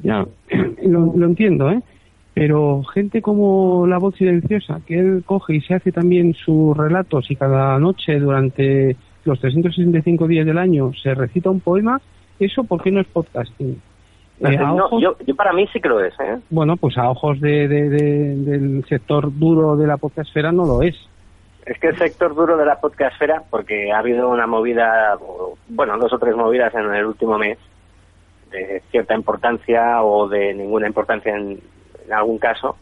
[0.01, 0.25] Ya,
[0.83, 1.81] lo, entiendo, ¿eh?
[2.33, 7.29] Pero gente como La Voz Silenciosa, que él coge y se hace también sus relatos
[7.29, 8.95] y cada noche durante
[9.25, 11.99] los 365 días del año se recita un poema,
[12.39, 13.81] ¿eso por qué no es podcasting?
[14.41, 14.57] Eh,
[14.99, 16.13] yo, para mí sí que lo es.
[16.19, 16.37] ¿eh?
[16.49, 20.95] Bueno, pues a ojos de, del sector duro de la podcastfera no lo es.
[21.65, 25.17] Es que el sector duro de la podcastfera, porque ha habido una movida,
[25.67, 27.57] bueno, dos o tres movidas en el último mes,
[28.49, 31.59] de cierta importancia o de ninguna importancia en,
[32.11, 32.75] algún caso,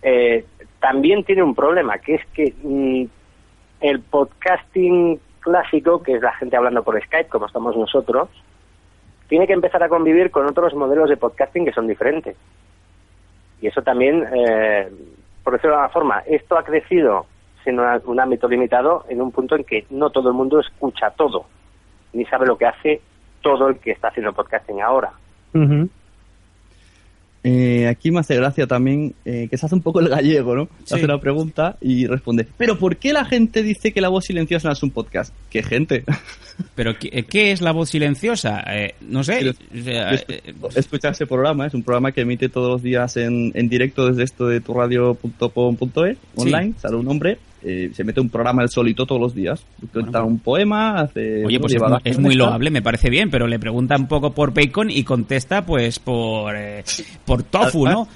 [0.00, 0.46] eh,
[0.80, 3.04] también tiene un problema, que es que mm,
[3.80, 8.30] el podcasting clásico, que es la gente hablando por Skype, como estamos nosotros,
[9.28, 12.36] tiene que empezar a convivir con otros modelos de podcasting que son diferentes.
[13.60, 14.88] Y eso también, eh,
[15.42, 17.26] por decirlo de alguna forma, esto ha crecido
[17.64, 21.46] en un ámbito limitado en un punto en que no todo el mundo escucha todo,
[22.12, 23.00] ni sabe lo que hace
[23.42, 25.12] todo el que está haciendo podcasting ahora.
[27.48, 30.68] Eh, aquí me hace gracia también eh, que se hace un poco el gallego, ¿no?
[30.82, 34.24] Se hace una pregunta y responde, ¿pero por qué la gente dice que la voz
[34.24, 35.32] silenciosa no es un podcast?
[35.48, 36.02] ¿Qué gente?
[36.74, 38.64] ¿Pero qué, es la voz silenciosa?
[38.66, 39.54] Eh, no sé.
[40.74, 44.24] escucha ese programa, es un programa que emite todos los días en, en directo desde
[44.24, 49.20] esto de turradio.com.es, online, sale un hombre eh, se mete un programa el solito todos
[49.20, 49.64] los días.
[49.92, 51.44] Cuenta un poema, hace...
[51.44, 54.90] Oye, pues es, muy loable, me parece bien, pero le pregunta un poco por bacon
[54.90, 56.84] y contesta pues por, eh,
[57.24, 58.08] por tofu, ¿no?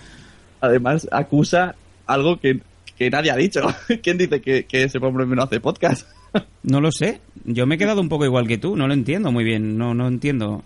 [0.61, 1.75] Además, acusa
[2.07, 2.61] algo que,
[3.11, 3.63] nadie ha dicho.
[4.03, 6.07] ¿Quién dice que, ese hombre no hace podcast?
[6.63, 7.21] no lo sé.
[7.45, 9.95] Yo me he quedado un poco igual que tú, no lo entiendo muy bien, no,
[9.95, 10.63] no entiendo.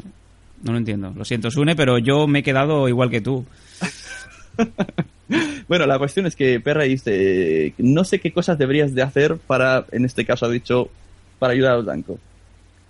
[0.63, 1.13] No lo entiendo.
[1.15, 3.45] Lo siento, Sune, pero yo me he quedado igual que tú.
[5.69, 9.85] bueno, la cuestión es que Perra dice, no sé qué cosas deberías de hacer para,
[9.93, 10.89] en este caso ha dicho,
[11.39, 12.19] para ayudar a los bancos.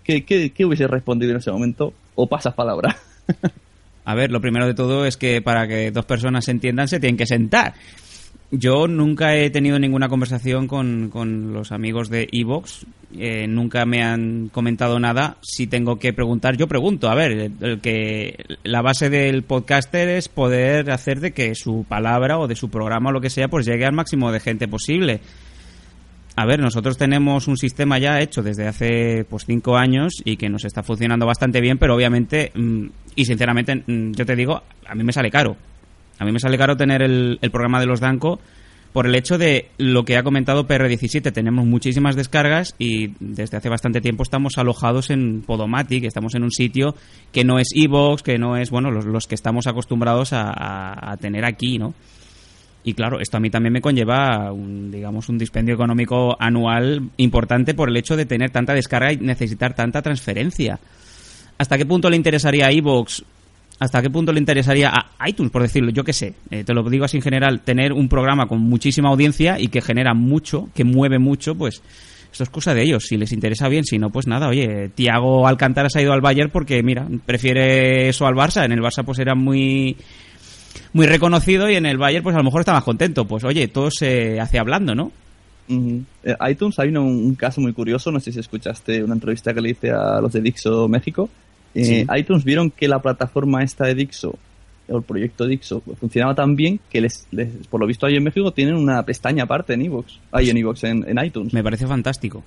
[0.03, 1.95] ¿Qué, qué, hubiese respondido en ese momento?
[2.15, 2.97] ¿O pasas palabra?
[4.05, 7.01] a ver, lo primero de todo es que para que dos personas se entiendan se
[7.01, 7.75] tienen que sentar.
[8.57, 12.87] Yo nunca he tenido ninguna conversación con, con los amigos de Evox.
[13.19, 15.39] Eh, nunca me han comentado nada.
[15.43, 17.09] Si tengo que preguntar, yo pregunto.
[17.11, 22.39] A ver, el, que la base del podcaster es poder hacer de que su palabra
[22.39, 25.21] o de su programa o lo que sea, pues llegue al máximo de gente posible.
[26.37, 30.49] A ver, nosotros tenemos un sistema ya hecho desde hace pues cinco años y que
[30.49, 32.87] nos está funcionando bastante bien, pero obviamente mm,
[33.17, 35.57] y sinceramente mm, yo te digo, a mí me sale caro.
[36.19, 38.41] A mí me sale caro tener el, programa de los Danco
[38.93, 41.33] por el hecho de lo que ha comentado PR17.
[41.33, 46.53] Tenemos muchísimas descargas y desde hace bastante tiempo estamos alojados en Podomatic, estamos en un
[46.53, 46.95] sitio
[47.33, 51.79] que no es Evox, que no es, bueno, los, que estamos acostumbrados a, tener aquí,
[51.79, 51.95] ¿no?
[52.87, 57.73] Y claro, esto a mí también me conlleva, un, digamos, un dispendio económico anual importante
[57.75, 60.79] por el hecho de tener tanta descarga y necesitar tanta transferencia.
[61.57, 63.25] ¿Hasta qué punto le interesaría a Evox
[63.79, 66.83] hasta qué punto le interesaría a iTunes, por decirlo, yo qué sé, eh, te lo
[66.89, 70.85] digo así en general, tener un programa con muchísima audiencia y que genera mucho, que
[70.85, 71.83] mueve mucho, pues
[72.35, 73.05] esto es cosa de ellos.
[73.07, 76.21] Si les interesa bien, si no, pues nada, oye, Tiago Alcántara se ha ido al
[76.21, 78.65] Bayern porque, mira, prefiere eso al Barça.
[78.65, 79.97] En el Barça, pues era muy
[80.93, 83.25] muy reconocido y en el Bayern, pues a lo mejor está más contento.
[83.25, 85.13] Pues oye, todo se hace hablando, ¿no?
[85.69, 89.71] Eh, iTunes hay un, caso muy curioso, no sé si escuchaste una entrevista que le
[89.71, 91.31] hice a los de Dixo México,
[91.75, 94.39] eh, iTunes vieron que la plataforma esta de Dixo,
[94.89, 97.27] o el proyecto Dixo, funcionaba tan bien que les,
[97.69, 100.85] por lo visto ahí en México tienen una pestaña aparte en iVoox, ahí en iVoox,
[100.85, 101.53] en, iTunes.
[101.53, 102.43] Me parece fantástico.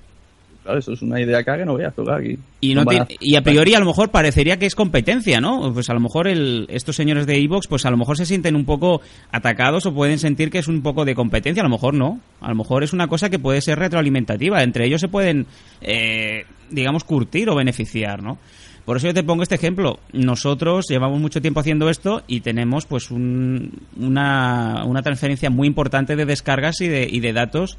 [0.64, 2.38] Claro, eso es una idea acá que no veas, pero aquí.
[2.60, 2.84] Y, no
[3.22, 5.72] y a priori a lo mejor parecería que es competencia, ¿no?
[5.74, 8.54] Pues a lo mejor el, estos señores de iVoox, pues a lo mejor se sienten
[8.54, 9.00] un poco
[9.32, 12.20] atacados o pueden sentir que es un poco de competencia, a lo mejor no.
[12.42, 14.62] A lo mejor es una cosa que puede ser retroalimentativa.
[14.62, 15.46] Entre ellos se pueden,
[15.80, 18.38] eh, digamos, curtir o beneficiar, ¿no?
[18.86, 20.00] Por eso yo te pongo este ejemplo.
[20.14, 26.26] Nosotros llevamos mucho tiempo haciendo esto y tenemos pues una, una, transferencia muy importante de
[26.26, 27.78] descargas y de, y de datos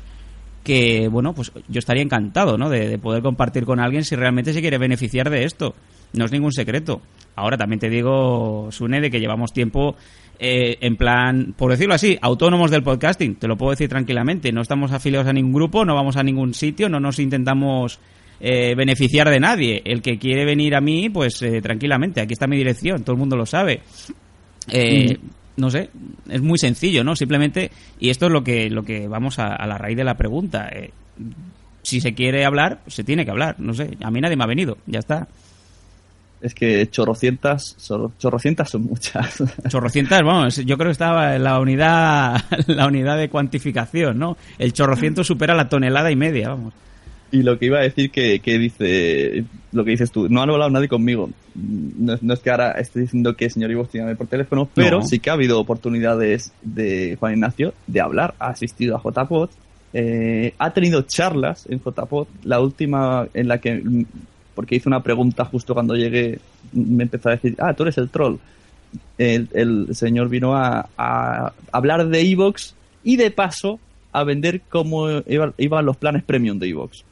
[0.62, 2.68] que, bueno, pues yo estaría encantado, ¿no?
[2.68, 5.74] De, poder compartir con alguien si realmente se quiere beneficiar de esto.
[6.12, 7.00] No es ningún secreto.
[7.36, 9.96] Ahora también te digo, Sune, de que llevamos tiempo
[10.38, 13.36] eh, en plan, por decirlo así, autónomos del podcasting.
[13.36, 14.52] Te lo puedo decir tranquilamente.
[14.52, 17.98] No estamos afiliados a ningún grupo, no vamos a ningún sitio, no nos intentamos
[18.40, 19.82] eh, beneficiar de nadie.
[19.84, 23.18] El que quiere venir a mí, pues eh, tranquilamente, aquí está mi dirección, todo el
[23.18, 23.80] mundo lo sabe.
[24.70, 25.18] Eh,
[25.56, 25.90] no sé,
[26.28, 27.16] es muy sencillo, ¿no?
[27.16, 30.70] Simplemente, y esto es lo que, lo que vamos a, la raíz de la pregunta.
[31.82, 34.48] si se quiere hablar, se tiene que hablar, no sé, a mí nadie me ha
[34.48, 35.26] venido, ya está.
[36.40, 37.76] Es que chorrocientas,
[38.18, 39.42] chorrocientas son muchas.
[39.68, 44.36] Chorrocientas, vamos, yo creo que estaba en la unidad, la unidad de cuantificación, ¿no?
[44.56, 46.74] El chorrociento supera la tonelada y media, vamos.
[47.30, 50.44] Y lo que iba a decir que, que dice, lo que dices tú, no ha
[50.44, 51.28] hablado nadie conmigo.
[51.54, 55.18] No, es que ahora esté diciendo que el señor Ivo tiene por teléfono, pero sí
[55.18, 58.34] que ha habido oportunidades de Juan Ignacio de hablar.
[58.38, 59.50] Ha asistido a JPod,
[59.92, 63.82] eh, ha tenido charlas en JPod, la última en la que,
[64.54, 66.38] porque hice una pregunta justo cuando llegué,
[66.72, 68.36] me empezó a decir, ah, tú eres el troll.
[69.18, 72.74] El, el señor vino a, a hablar de Evox
[73.04, 73.80] y de paso
[74.12, 77.04] a vender cómo iban los planes premium de Evox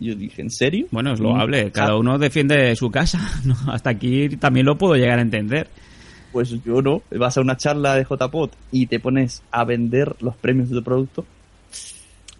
[0.00, 0.86] yo dije, ¿en serio?
[0.90, 1.70] Bueno, es loable.
[1.70, 3.20] Cada uno defiende su casa.
[3.44, 3.56] ¿no?
[3.68, 5.68] Hasta aquí también lo puedo llegar a entender.
[6.32, 7.02] Pues yo no.
[7.10, 10.82] Vas a una charla de JPod y te pones a vender los premios de tu
[10.82, 11.24] producto.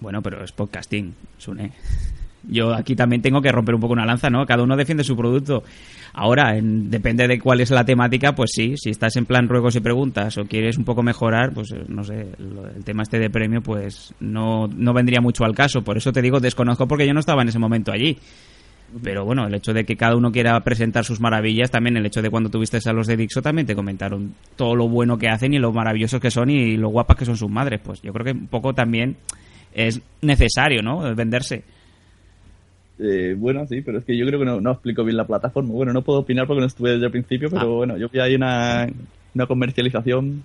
[0.00, 1.72] Bueno, pero es podcasting, Sune.
[2.48, 4.44] Yo aquí también tengo que romper un poco una lanza, ¿no?
[4.46, 5.62] Cada uno defiende su producto.
[6.12, 9.74] Ahora, en- depende de cuál es la temática, pues sí, si estás en plan ruegos
[9.76, 12.26] y preguntas o quieres un poco mejorar, pues eh, no sé,
[12.76, 15.82] el tema este de premio, pues no, no vendría mucho al caso.
[15.82, 18.18] Por eso te digo, desconozco porque yo no estaba en ese momento allí.
[19.02, 22.22] Pero bueno, el hecho de que cada uno quiera presentar sus maravillas, también el hecho
[22.22, 25.52] de cuando tuviste a los de Dixo, también te comentaron todo lo bueno que hacen
[25.52, 27.80] y lo maravillosos que son y lo guapas que son sus madres.
[27.82, 29.16] Pues yo creo que un poco también
[29.74, 31.12] es necesario, ¿no?
[31.16, 31.64] Venderse.
[32.98, 35.70] Eh, bueno, sí, pero es que yo creo que no, no explico bien la plataforma.
[35.72, 37.64] Bueno, no puedo opinar porque no estuve desde el principio, pero Ah.
[37.76, 38.86] bueno, yo vi ahí una,
[39.34, 40.42] una comercialización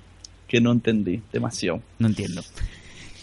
[0.48, 1.82] que no entendí demasiado.
[2.00, 2.42] No entiendo.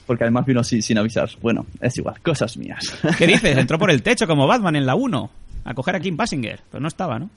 [0.06, 1.28] Porque además vino así, sin avisar.
[1.42, 2.96] Bueno, es igual, cosas mías.
[3.18, 3.56] ¿Qué dices?
[3.56, 5.30] Entró por el techo como Batman en la 1
[5.64, 6.60] a coger a Kim Basinger.
[6.70, 7.28] Pero no estaba, ¿no?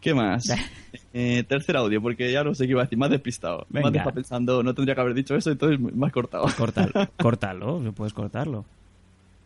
[0.00, 0.44] ¿Qué más?
[1.12, 3.66] Eh, tercer audio, porque ya no sé qué iba a decir, más despistado.
[3.70, 3.86] Venga.
[3.86, 6.46] Más dejado pensando, no tendría que haber dicho eso, entonces más cortado.
[6.56, 8.64] Cortar, córtalo, puedes cortarlo.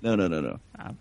[0.03, 0.61] No, no, no, no.
[0.79, 0.93] Ah,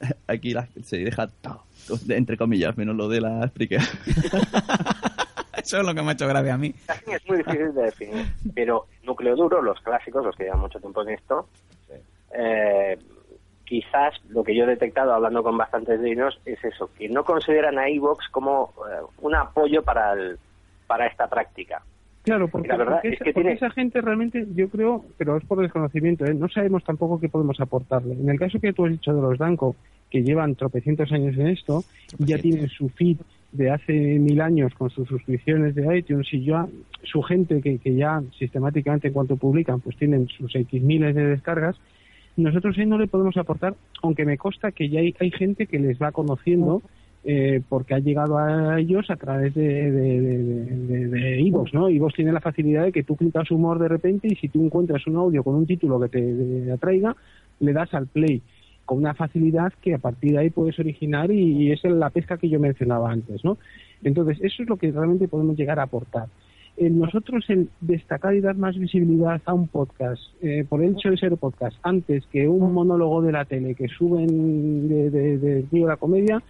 [0.28, 1.64] Aquí la- se deja todo,
[2.08, 3.80] entre comillas, menos lo de la Spreaker.
[5.62, 6.74] eso es lo que me ha hecho gracia a mí.
[7.06, 11.02] Es muy difícil de definir, pero núcleo duro, los clásicos, los que llevan mucho tiempo
[11.02, 11.48] en esto,
[12.32, 12.96] eh,
[13.64, 17.24] quizás lo que yo he detectado hablando con bastantes de ellos es eso, que no
[17.24, 20.38] consideran a Evox como eh, un apoyo para, el,
[20.86, 21.82] para esta práctica.
[22.22, 25.04] Claro, porque, La verdad porque es esa, que porque tiene- esa gente realmente, yo creo,
[25.16, 26.34] pero es por desconocimiento, ¿eh?
[26.34, 28.12] no sabemos tampoco qué podemos aportarle.
[28.14, 29.74] En el caso que tú has dicho de los Danco,
[30.10, 31.84] que llevan tropecientos años en esto,
[32.18, 33.16] ya tienen su feed
[33.52, 36.66] de hace mil años con sus suscripciones de iTunes y ya
[37.04, 41.24] su gente que, que ya sistemáticamente en cuanto publican, pues tienen sus X miles de
[41.24, 41.80] descargas,
[42.36, 45.78] nosotros ahí no le podemos aportar, aunque me consta que ya hay, hay gente que
[45.78, 46.82] les va conociendo
[47.24, 50.20] eh, porque ha llegado a ellos a través de, de,
[51.08, 51.88] de, ¿no?
[52.08, 55.16] tiene la facilidad de que tú clicas humor de repente y si tú encuentras un
[55.16, 57.14] audio con un título que te, atraiga,
[57.60, 58.42] le das al play
[58.86, 62.38] con una facilidad que a partir de ahí puedes originar y, y es la pesca
[62.38, 63.58] que yo mencionaba antes, ¿no?
[64.02, 66.26] Entonces, eso es lo que realmente podemos llegar a aportar.
[66.76, 71.10] Eh, nosotros el destacar y dar más visibilidad a un podcast, eh, por el hecho
[71.10, 75.80] de ser podcast, antes que un monólogo de la tele que suben de, de, de
[75.80, 76.42] la Comedia,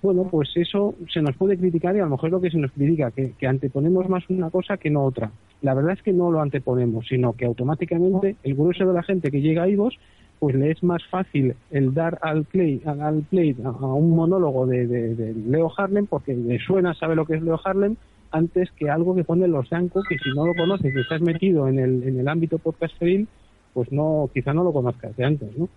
[0.00, 2.72] bueno, pues eso se nos puede criticar y a lo mejor lo que se nos
[2.72, 5.32] critica, que, que anteponemos más una cosa que no otra.
[5.60, 9.30] La verdad es que no lo anteponemos, sino que automáticamente el grueso de la gente
[9.30, 9.96] que llega a IVOS,
[10.38, 14.86] pues le es más fácil el dar al play, al, play a, un monólogo de,
[14.86, 17.96] de- de Leo Harlem, porque le suena, sabe lo que es Leo Harlem,
[18.30, 21.66] antes que algo que pone los Yanko, que si no lo conoces y estás metido
[21.66, 23.26] en el, en el ámbito podcasteril,
[23.72, 25.68] pues no, quizá no lo conozcas de antes, ¿no?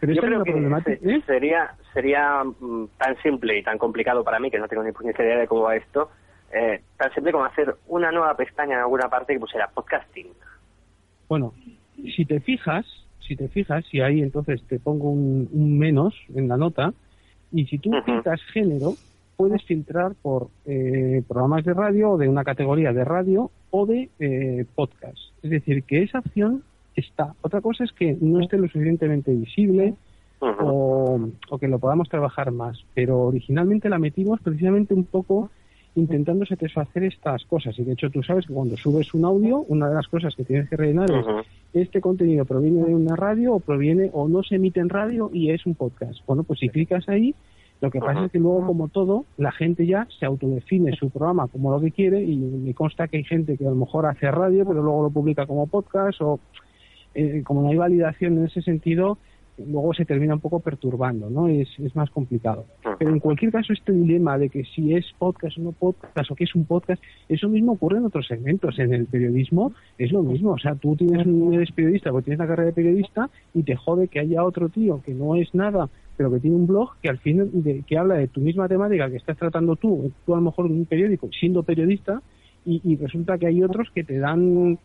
[0.00, 0.98] Pero Yo creo que problemática.
[1.00, 1.22] se- ¿eh?
[1.26, 5.38] sería, sería mm, tan simple y tan complicado para mí, que no tengo ni idea
[5.38, 6.10] de cómo va esto,
[6.52, 10.28] eh, tan simple como hacer una nueva pestaña en alguna parte que pusiera podcasting.
[11.28, 11.52] Bueno,
[12.16, 12.84] si te fijas,
[13.20, 16.92] si te fijas, y ahí entonces te pongo un, un menos en la nota,
[17.52, 18.02] y si tú Ujú.
[18.04, 18.94] filtras género,
[19.36, 24.08] puedes filtrar por eh, programas de radio o de una categoría de radio o de
[24.20, 25.18] eh, podcast.
[25.42, 26.62] Es decir, que esa opción
[26.96, 27.34] está.
[27.42, 29.94] Otra cosa es que no esté lo suficientemente visible
[30.40, 31.20] o,
[31.50, 32.84] o que lo podamos trabajar más.
[32.94, 35.50] Pero originalmente la metimos precisamente un poco
[35.96, 37.78] intentando satisfacer estas cosas.
[37.78, 40.44] Y de hecho tú sabes que cuando subes un audio, una de las cosas que
[40.44, 41.46] tienes que rellenar es
[41.82, 45.50] este contenido proviene de una radio o proviene o no se emite en radio y
[45.50, 46.20] es un podcast.
[46.26, 47.34] Bueno, pues si clicas ahí,
[47.80, 51.48] lo que pasa es que luego, como todo, la gente ya se autodefine su programa
[51.48, 54.30] como lo que quiere y me consta que hay gente que a lo mejor hace
[54.30, 56.40] radio, pero luego lo publica como podcast o
[57.14, 59.18] eh, como no hay validación en ese sentido,
[59.58, 61.48] luego se termina un poco perturbando, ¿no?
[61.48, 62.66] Es, es más complicado.
[62.98, 66.34] Pero en cualquier caso, este dilema de que si es podcast o no podcast o
[66.34, 68.78] qué es un podcast, eso mismo ocurre en otros segmentos.
[68.78, 70.52] En el periodismo es lo mismo.
[70.52, 74.08] O sea, tú tienes, eres periodista porque tienes la carrera de periodista y te jode
[74.08, 77.18] que haya otro tío que no es nada, pero que tiene un blog que al
[77.18, 80.42] fin de, que habla de tu misma temática que estás tratando tú, tú a lo
[80.42, 82.22] mejor en un periódico, siendo periodista,
[82.66, 84.78] y, y resulta que hay otros que te dan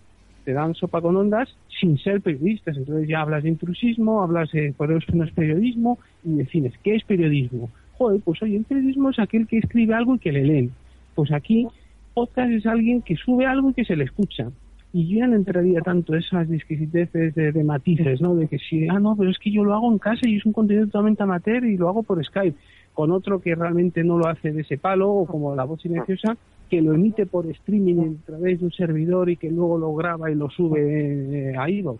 [0.43, 2.77] te dan sopa con ondas sin ser periodistas.
[2.77, 6.95] Entonces ya hablas de intrusismo, hablas de por eso no es periodismo y defines qué
[6.95, 7.69] es periodismo.
[7.97, 10.71] Joder, pues oye, el periodismo es aquel que escribe algo y que le leen.
[11.15, 11.67] Pues aquí
[12.13, 14.49] podcast es alguien que sube algo y que se le escucha.
[14.91, 18.35] Y yo ya no entraría tanto esas disquisiteces de, de matices, ¿no?
[18.35, 20.45] De que si, ah, no, pero es que yo lo hago en casa y es
[20.45, 22.57] un contenido totalmente amateur y lo hago por Skype.
[22.93, 26.35] Con otro que realmente no lo hace de ese palo, o como la voz silenciosa,
[26.69, 30.31] que lo emite por streaming a través de un servidor y que luego lo graba
[30.31, 31.99] y lo sube eh, a iVoox.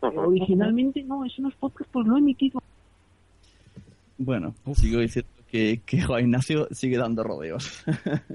[0.00, 2.62] originalmente no, es unos podcasts pues lo he emitido.
[4.18, 7.84] Bueno, sigo diciendo que, que Juan Ignacio sigue dando rodeos.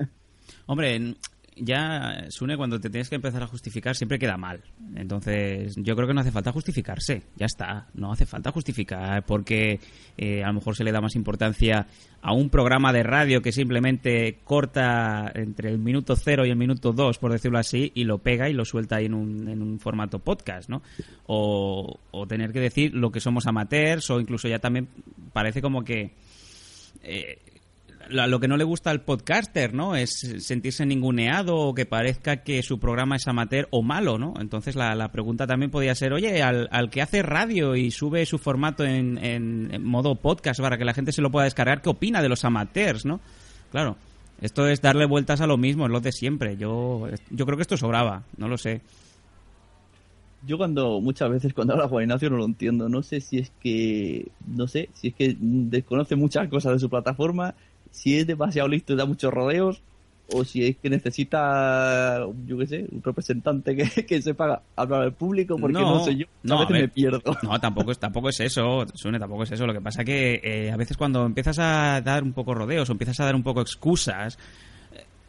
[0.68, 1.16] Hombre,
[1.56, 4.62] ya, Sune, cuando te tienes que empezar a justificar siempre queda mal.
[4.96, 7.24] Entonces, yo creo que no hace falta justificarse.
[7.36, 7.88] Ya está.
[7.94, 9.80] No hace falta justificar porque
[10.18, 11.88] eh, a lo mejor se le da más importancia
[12.22, 16.94] a un programa de radio que simplemente corta entre el minuto cero y el minuto
[16.94, 19.80] dos, por decirlo así, y lo pega y lo suelta ahí en un, en un
[19.80, 20.82] formato podcast, ¿no?
[21.28, 24.88] O, o tener que decir lo que somos amateurs o incluso ya también
[25.34, 26.12] parece como que...
[27.04, 27.40] Eh,
[28.12, 29.96] lo que no le gusta al podcaster, ¿no?
[29.96, 34.34] Es sentirse ninguneado o que parezca que su programa es amateur o malo, ¿no?
[34.40, 38.84] Entonces la, pregunta también podría ser, oye, al, que hace radio y sube su formato
[38.84, 42.30] en, en, modo podcast para que la gente se lo pueda descargar, ¿qué opina de
[42.30, 43.20] los amateurs, no?
[43.72, 43.98] Claro,
[44.42, 46.58] esto es darle vueltas a lo mismo, es lo de siempre.
[46.58, 48.82] Yo, yo creo que esto sobraba, no lo sé.
[50.46, 52.90] Yo cuando, muchas veces cuando habla Juan Ignacio no lo entiendo.
[52.90, 56.90] No sé si es que, no sé, si es que desconoce muchas cosas de su
[56.90, 57.54] plataforma
[57.92, 59.82] si es demasiado listo y da muchos rodeos,
[60.34, 65.14] o si es que necesita, yo qué sé, un representante que, que sepa hablar al
[65.14, 67.22] público, porque no, sé yo, a veces me pierdo.
[67.44, 69.66] No, tampoco es, tampoco es eso, Sune, tampoco es eso.
[69.68, 72.94] Lo que pasa que eh, a veces cuando empiezas a dar un poco rodeos o
[72.94, 74.38] empiezas a dar un poco excusas,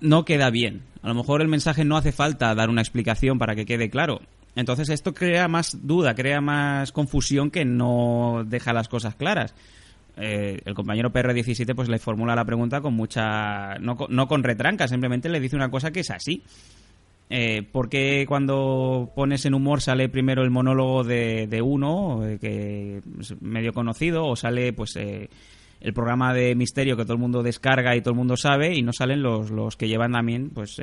[0.01, 0.83] no queda bien.
[1.03, 4.21] A lo mejor el mensaje no hace falta dar una explicación para que quede claro.
[4.55, 9.55] Entonces esto crea más duda, crea más confusión que no deja las cosas claras.
[10.17, 14.87] Eh, el compañero PR17 pues le formula la pregunta con mucha no, no, con retranca
[14.87, 16.43] simplemente le dice una cosa que es así.
[17.35, 23.01] Eh, ¿por qué cuando pones en humor sale primero el monólogo de, uno eh, que
[23.21, 25.31] es medio conocido o sale pues eh,
[25.81, 28.83] el programa de misterio que todo el mundo descarga y todo el mundo sabe y
[28.83, 30.77] no salen los, los que llevan también pues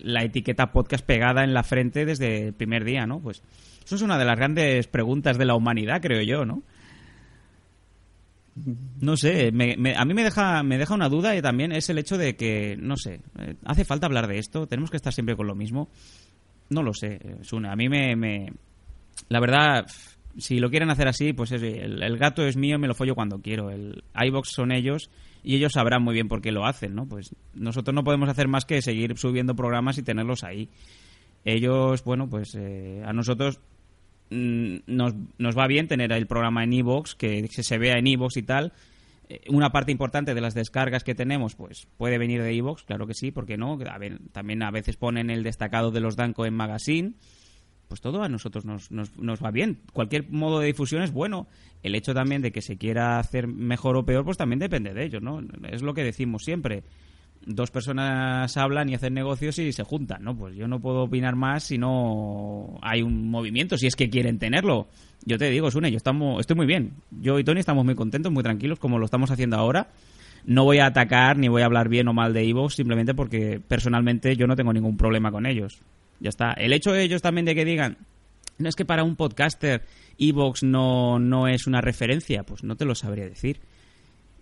[0.00, 3.44] la etiqueta podcast pegada en la frente desde el primer día no pues
[3.84, 6.64] eso es una de las grandes preguntas de la humanidad creo yo no
[9.00, 12.16] no sé, a mí me deja, me deja una duda y también es el hecho
[12.16, 14.66] de que, no sé, eh, ¿hace falta hablar de esto?
[14.66, 15.88] ¿Tenemos que estar siempre con lo mismo?
[16.70, 17.68] No lo sé, Sune.
[17.68, 18.52] A mí me,
[19.28, 19.86] La verdad,
[20.38, 23.70] si lo quieren hacer así, pues el, gato es mío, me lo follo cuando quiero.
[23.70, 25.10] El iBox son ellos
[25.42, 27.06] y ellos sabrán muy bien por qué lo hacen, ¿no?
[27.06, 30.70] Pues nosotros no podemos hacer más que seguir subiendo programas y tenerlos ahí.
[31.44, 33.60] Ellos, bueno, pues eh, a nosotros
[34.34, 38.42] nos, nos va bien tener el programa en Evox, que se vea en Evox y
[38.42, 38.72] tal.
[39.28, 43.06] Eh, una parte importante de las descargas que tenemos, pues puede venir de Evox, claro
[43.06, 43.78] que sí, porque no?
[44.32, 47.14] también a veces ponen el destacado de los Danco en Magazine.
[47.88, 49.80] Pues todo a nosotros nos, nos, nos va bien.
[49.92, 51.48] Cualquier modo de difusión es bueno.
[51.82, 55.04] El hecho también de que se quiera hacer mejor o peor, pues también depende de
[55.04, 55.40] ellos, ¿no?
[55.70, 56.82] Es lo que decimos siempre
[57.46, 60.36] dos personas hablan y hacen negocios y se juntan, ¿no?
[60.36, 64.38] Pues yo no puedo opinar más si no hay un movimiento, si es que quieren
[64.38, 64.88] tenerlo.
[65.24, 66.92] Yo te digo, Sune, yo estamos, estoy muy bien.
[67.10, 69.88] Yo y Tony estamos muy contentos, muy tranquilos, como lo estamos haciendo ahora.
[70.44, 73.60] No voy a atacar ni voy a hablar bien o mal de Evox, simplemente porque
[73.66, 75.80] personalmente yo no tengo ningún problema con ellos.
[76.20, 76.52] Ya está.
[76.52, 77.96] El hecho de ellos también de que digan,
[78.58, 79.82] no es que para un podcaster
[80.18, 83.60] Evox no, no es una referencia, pues no te lo sabría decir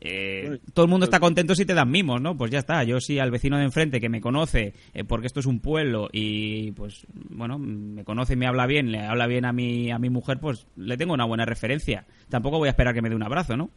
[0.04, 2.36] eh, todo el mundo está contento si te dan mimos, ¿no?
[2.36, 2.82] Pues ya está.
[2.82, 6.08] Yo sí al vecino de enfrente que me conoce, eh, porque esto es un pueblo
[6.12, 10.00] y pues bueno, me conoce y me habla bien, le habla bien a mi, a
[10.00, 12.04] mi mujer, pues le tengo una buena referencia.
[12.28, 13.70] Tampoco voy a esperar que me dé un abrazo, ¿no?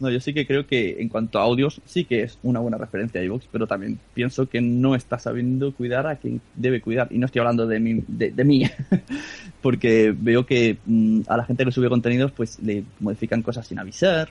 [0.00, 2.76] No, yo sí que creo que en cuanto a audios sí que es una buena
[2.76, 7.08] referencia a iVoox, pero también pienso que no está sabiendo cuidar a quien debe cuidar.
[7.10, 8.64] Y no estoy hablando de mí, de, mí
[9.62, 13.78] porque veo que mm, a la gente que sube contenidos pues le modifican cosas sin
[13.78, 14.28] avisar,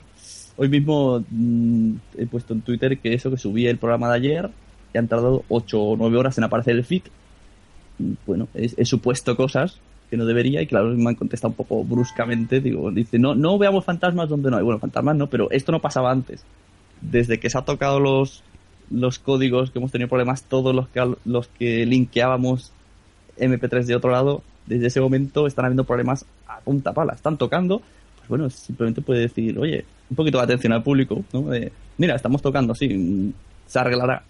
[0.56, 4.50] Hoy mismo mm, he puesto en Twitter que eso que subí el programa de ayer,
[4.94, 7.02] y han tardado 8 o 9 horas en aparecer el feed.
[8.26, 9.78] Bueno, he, supuesto cosas
[10.10, 12.60] que no debería y claro, me han contestado un poco bruscamente.
[12.60, 14.64] Digo, dice, no, no veamos fantasmas donde no hay.
[14.64, 16.44] Bueno, fantasmas no, pero esto no pasaba antes.
[17.00, 18.42] Desde que se ha tocado los,
[18.90, 22.72] los códigos, que hemos tenido problemas todos los que, los que linkeábamos
[23.38, 27.14] MP3 de otro lado, desde ese momento están habiendo problemas a punta pala.
[27.14, 27.82] Están tocando,
[28.16, 31.46] pues bueno, simplemente puede decir, oye, un poquito de atención al público, ¿no?
[31.98, 33.32] mira, estamos tocando, sí,
[33.66, 34.22] se arreglará.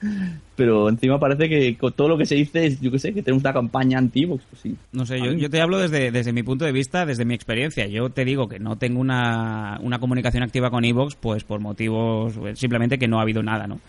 [0.56, 3.22] Pero encima parece que con todo lo que se dice es, yo qué sé, que
[3.22, 4.44] tenemos una campaña anti-Vox.
[4.50, 4.76] Pues sí.
[4.92, 7.86] No sé, yo, te hablo desde, desde mi punto de vista, desde mi experiencia.
[7.86, 12.34] Yo te digo que no tengo una, una comunicación activa con Evox, pues por motivos
[12.54, 13.80] simplemente que no ha habido nada, ¿no?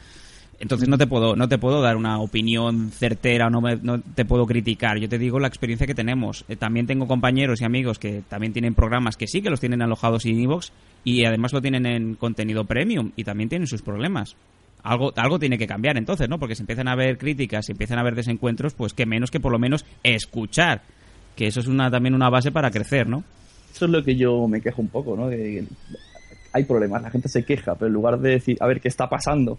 [0.62, 4.46] Entonces no te puedo no te puedo dar una opinión certera no, no te puedo
[4.46, 5.00] criticar.
[5.00, 6.46] Yo te digo la experiencia que tenemos.
[6.48, 9.82] Eh, también tengo compañeros y amigos que también tienen programas que sí que los tienen
[9.82, 10.72] alojados en Evox
[11.04, 14.36] y además lo tienen en contenido premium y también tienen sus problemas.
[14.84, 16.40] Algo, algo tiene que cambiar entonces, ¿no?
[16.40, 19.40] Porque si empiezan a haber críticas, si empiezan a haber desencuentros, pues que menos que
[19.40, 20.82] por lo menos escuchar
[21.36, 23.24] que eso es una también una base para crecer, ¿no?
[23.74, 25.28] Eso es lo que yo me quejo un poco, ¿no?
[25.28, 25.66] De-
[26.54, 29.08] hay problemas, la gente se queja, pero en lugar de decir, a ver, ¿qué está
[29.08, 29.58] pasando?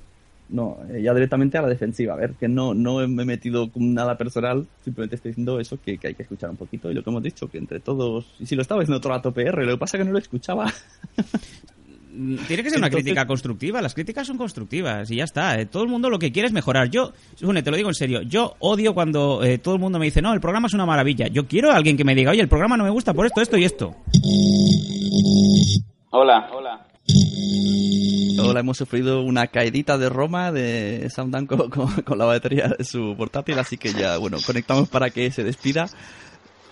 [0.53, 2.13] No, eh, ya directamente a la defensiva.
[2.13, 5.79] A ver, que no, no me he metido con nada personal, simplemente estoy diciendo eso,
[5.83, 6.91] que, que hay que escuchar un poquito.
[6.91, 9.19] Y lo que hemos dicho, que entre todos, y si lo estaba diciendo todo el
[9.19, 10.71] rato PR, lo que pasa es que no lo escuchaba.
[12.15, 13.81] Mm, Tiene que ser una Entonces- crítica constructiva.
[13.81, 15.59] Las críticas son constructivas y ya está.
[15.59, 16.91] Eh, Todo el mundo lo que quiere es mejorar.
[16.91, 18.21] Yo, Sune, te lo digo en serio.
[18.21, 21.29] Yo odio cuando eh, todo el mundo me dice, no, el programa es una maravilla.
[21.29, 23.41] Yo quiero a alguien que me diga, oye, el programa no me gusta por esto,
[23.41, 23.95] esto y esto.
[26.11, 26.87] Hola, hola.
[28.39, 32.85] Ahora hemos sufrido una caidita de Roma de Dan con, con- con la batería de
[32.85, 35.89] su portátil, así que ya, bueno, conectamos para que se despida.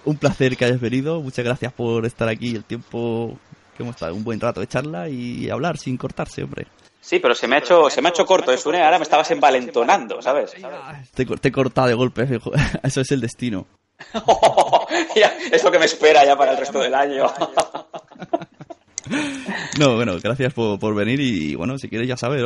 [0.05, 3.39] Un placer que hayas venido, muchas gracias por estar aquí el tiempo
[3.77, 6.67] que hemos estado, un buen rato de charla y hablar sin cortarse, hombre.
[7.03, 9.31] Sí, pero se me ha hecho, se me ha hecho corto, es Ahora me estabas
[9.31, 10.53] envalentonando, ¿sabes?
[11.15, 12.27] Te, te he cortado de golpe,
[12.83, 13.67] eso es el destino.
[15.53, 17.27] Es lo que me espera ya para el resto del año.
[19.79, 22.43] No, bueno, gracias por, por venir y bueno, si quieres ya sabes,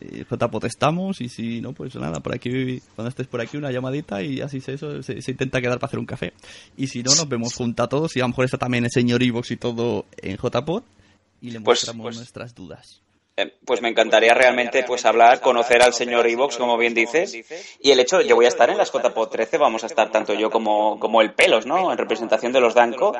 [0.00, 3.70] eh, JPOT estamos y si no, pues nada, por aquí, cuando estés por aquí una
[3.70, 6.32] llamadita y así se, eso, se, se intenta quedar para hacer un café.
[6.76, 8.90] Y si no, nos vemos juntos a todos y a lo mejor está también el
[8.90, 10.84] señor Ivox y todo en JPOT
[11.42, 13.02] y le Pues- mostramos pues- nuestras dudas.
[13.40, 17.36] Eh, Pues me encantaría realmente pues hablar, conocer al señor Evox, como bien dices.
[17.80, 20.34] Y el hecho, yo voy a estar en las JPO 13, vamos a estar tanto
[20.34, 21.92] yo como, como el Pelos, ¿no?
[21.92, 23.12] En representación de los Danco.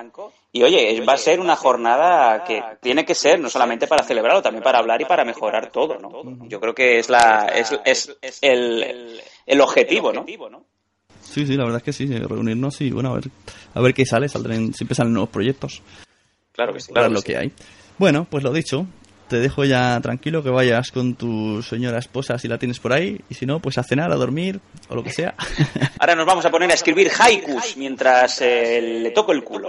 [0.51, 4.43] Y oye, va a ser una jornada que tiene que ser no solamente para celebrarlo,
[4.43, 6.11] también para hablar y para mejorar todo, ¿no?
[6.49, 10.25] Yo creo que es la es, es el, el objetivo, ¿no?
[11.23, 13.25] Sí, sí, la verdad es que sí, reunirnos y bueno, a ver,
[13.75, 15.83] a ver qué sale, saldrán, siempre salen nuevos proyectos.
[16.53, 17.53] Claro que sí, Claro lo que hay.
[17.99, 18.87] Bueno, pues lo dicho.
[19.29, 23.21] Te dejo ya tranquilo que vayas con tu señora esposa si la tienes por ahí.
[23.29, 25.35] Y si no, pues a cenar, a dormir o lo que sea.
[25.99, 29.69] Ahora nos vamos a poner a escribir haikus mientras eh, le toco el culo.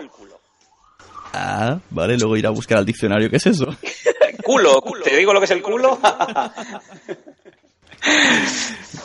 [1.33, 3.29] ah, vale, luego ir a buscar al diccionario.
[3.29, 3.65] ¿Qué es eso?
[4.43, 5.99] Culo, ¿te digo lo que es el culo?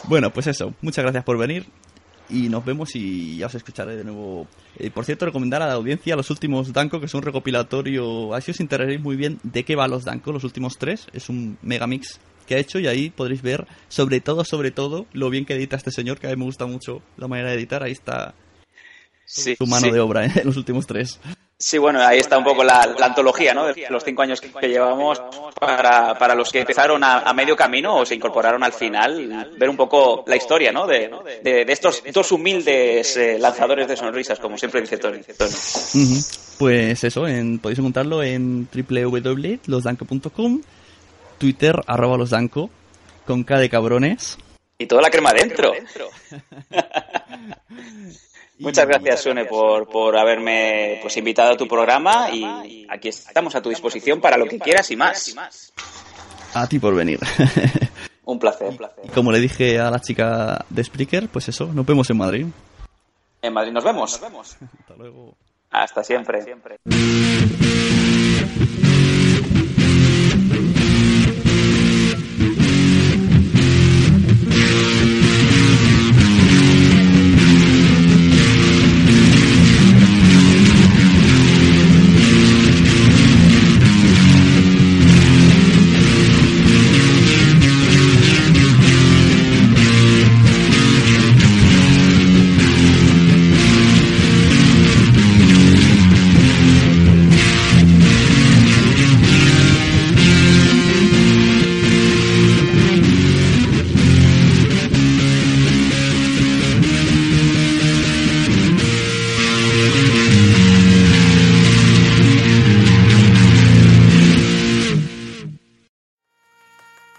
[0.05, 0.75] Bueno, pues eso.
[0.83, 1.67] Muchas gracias por venir.
[2.31, 4.47] Y nos vemos y ya os escucharé de nuevo.
[4.79, 8.35] Eh, por cierto, recomendar a la audiencia los últimos Danko, que es un recopilatorio.
[8.35, 11.07] Así os enteraréis muy bien de qué va los Danko, los últimos tres.
[11.13, 15.31] Es un megamix que ha hecho y ahí podréis ver, sobre todo, sobre todo, lo
[15.31, 17.83] bien que edita este señor, que a mí me gusta mucho la manera de editar.
[17.83, 18.35] Ahí está
[19.27, 19.93] Sí, su mano sí.
[19.93, 20.33] de obra ¿eh?
[20.37, 21.21] en los últimos tres.
[21.57, 23.67] Sí, bueno, ahí está un poco la, la antología, ¿no?
[23.67, 25.23] De los cinco años que, que llevamos
[25.59, 29.71] para, para los que empezaron a, a medio camino o se incorporaron al final, ver
[29.71, 30.87] un poco la historia, ¿no?
[30.87, 31.11] De,
[31.43, 35.21] de, de estos dos humildes eh, lanzadores de sonrisas, como siempre dice Tony.
[36.59, 40.61] Pues eso, en, podéis encontrarlo en www.losdanco.com,
[41.39, 42.69] Twitter, arroba losdanco,
[43.27, 44.39] con K de cabrones.
[44.77, 45.73] Y toda la crema dentro.
[48.59, 53.63] Muchas gracias, Sune, por, por haberme pues, invitado a tu programa y aquí estamos a
[53.63, 55.73] tu disposición para lo que quieras y más.
[56.55, 57.19] A ti por venir.
[58.25, 58.69] Un placer.
[58.69, 59.05] Un placer.
[59.05, 62.47] Y como le dije a la chica de Spreaker, pues eso, nos vemos en Madrid.
[63.43, 64.15] En Madrid nos vemos.
[64.15, 65.35] Hasta luego.
[65.71, 66.41] Hasta siempre.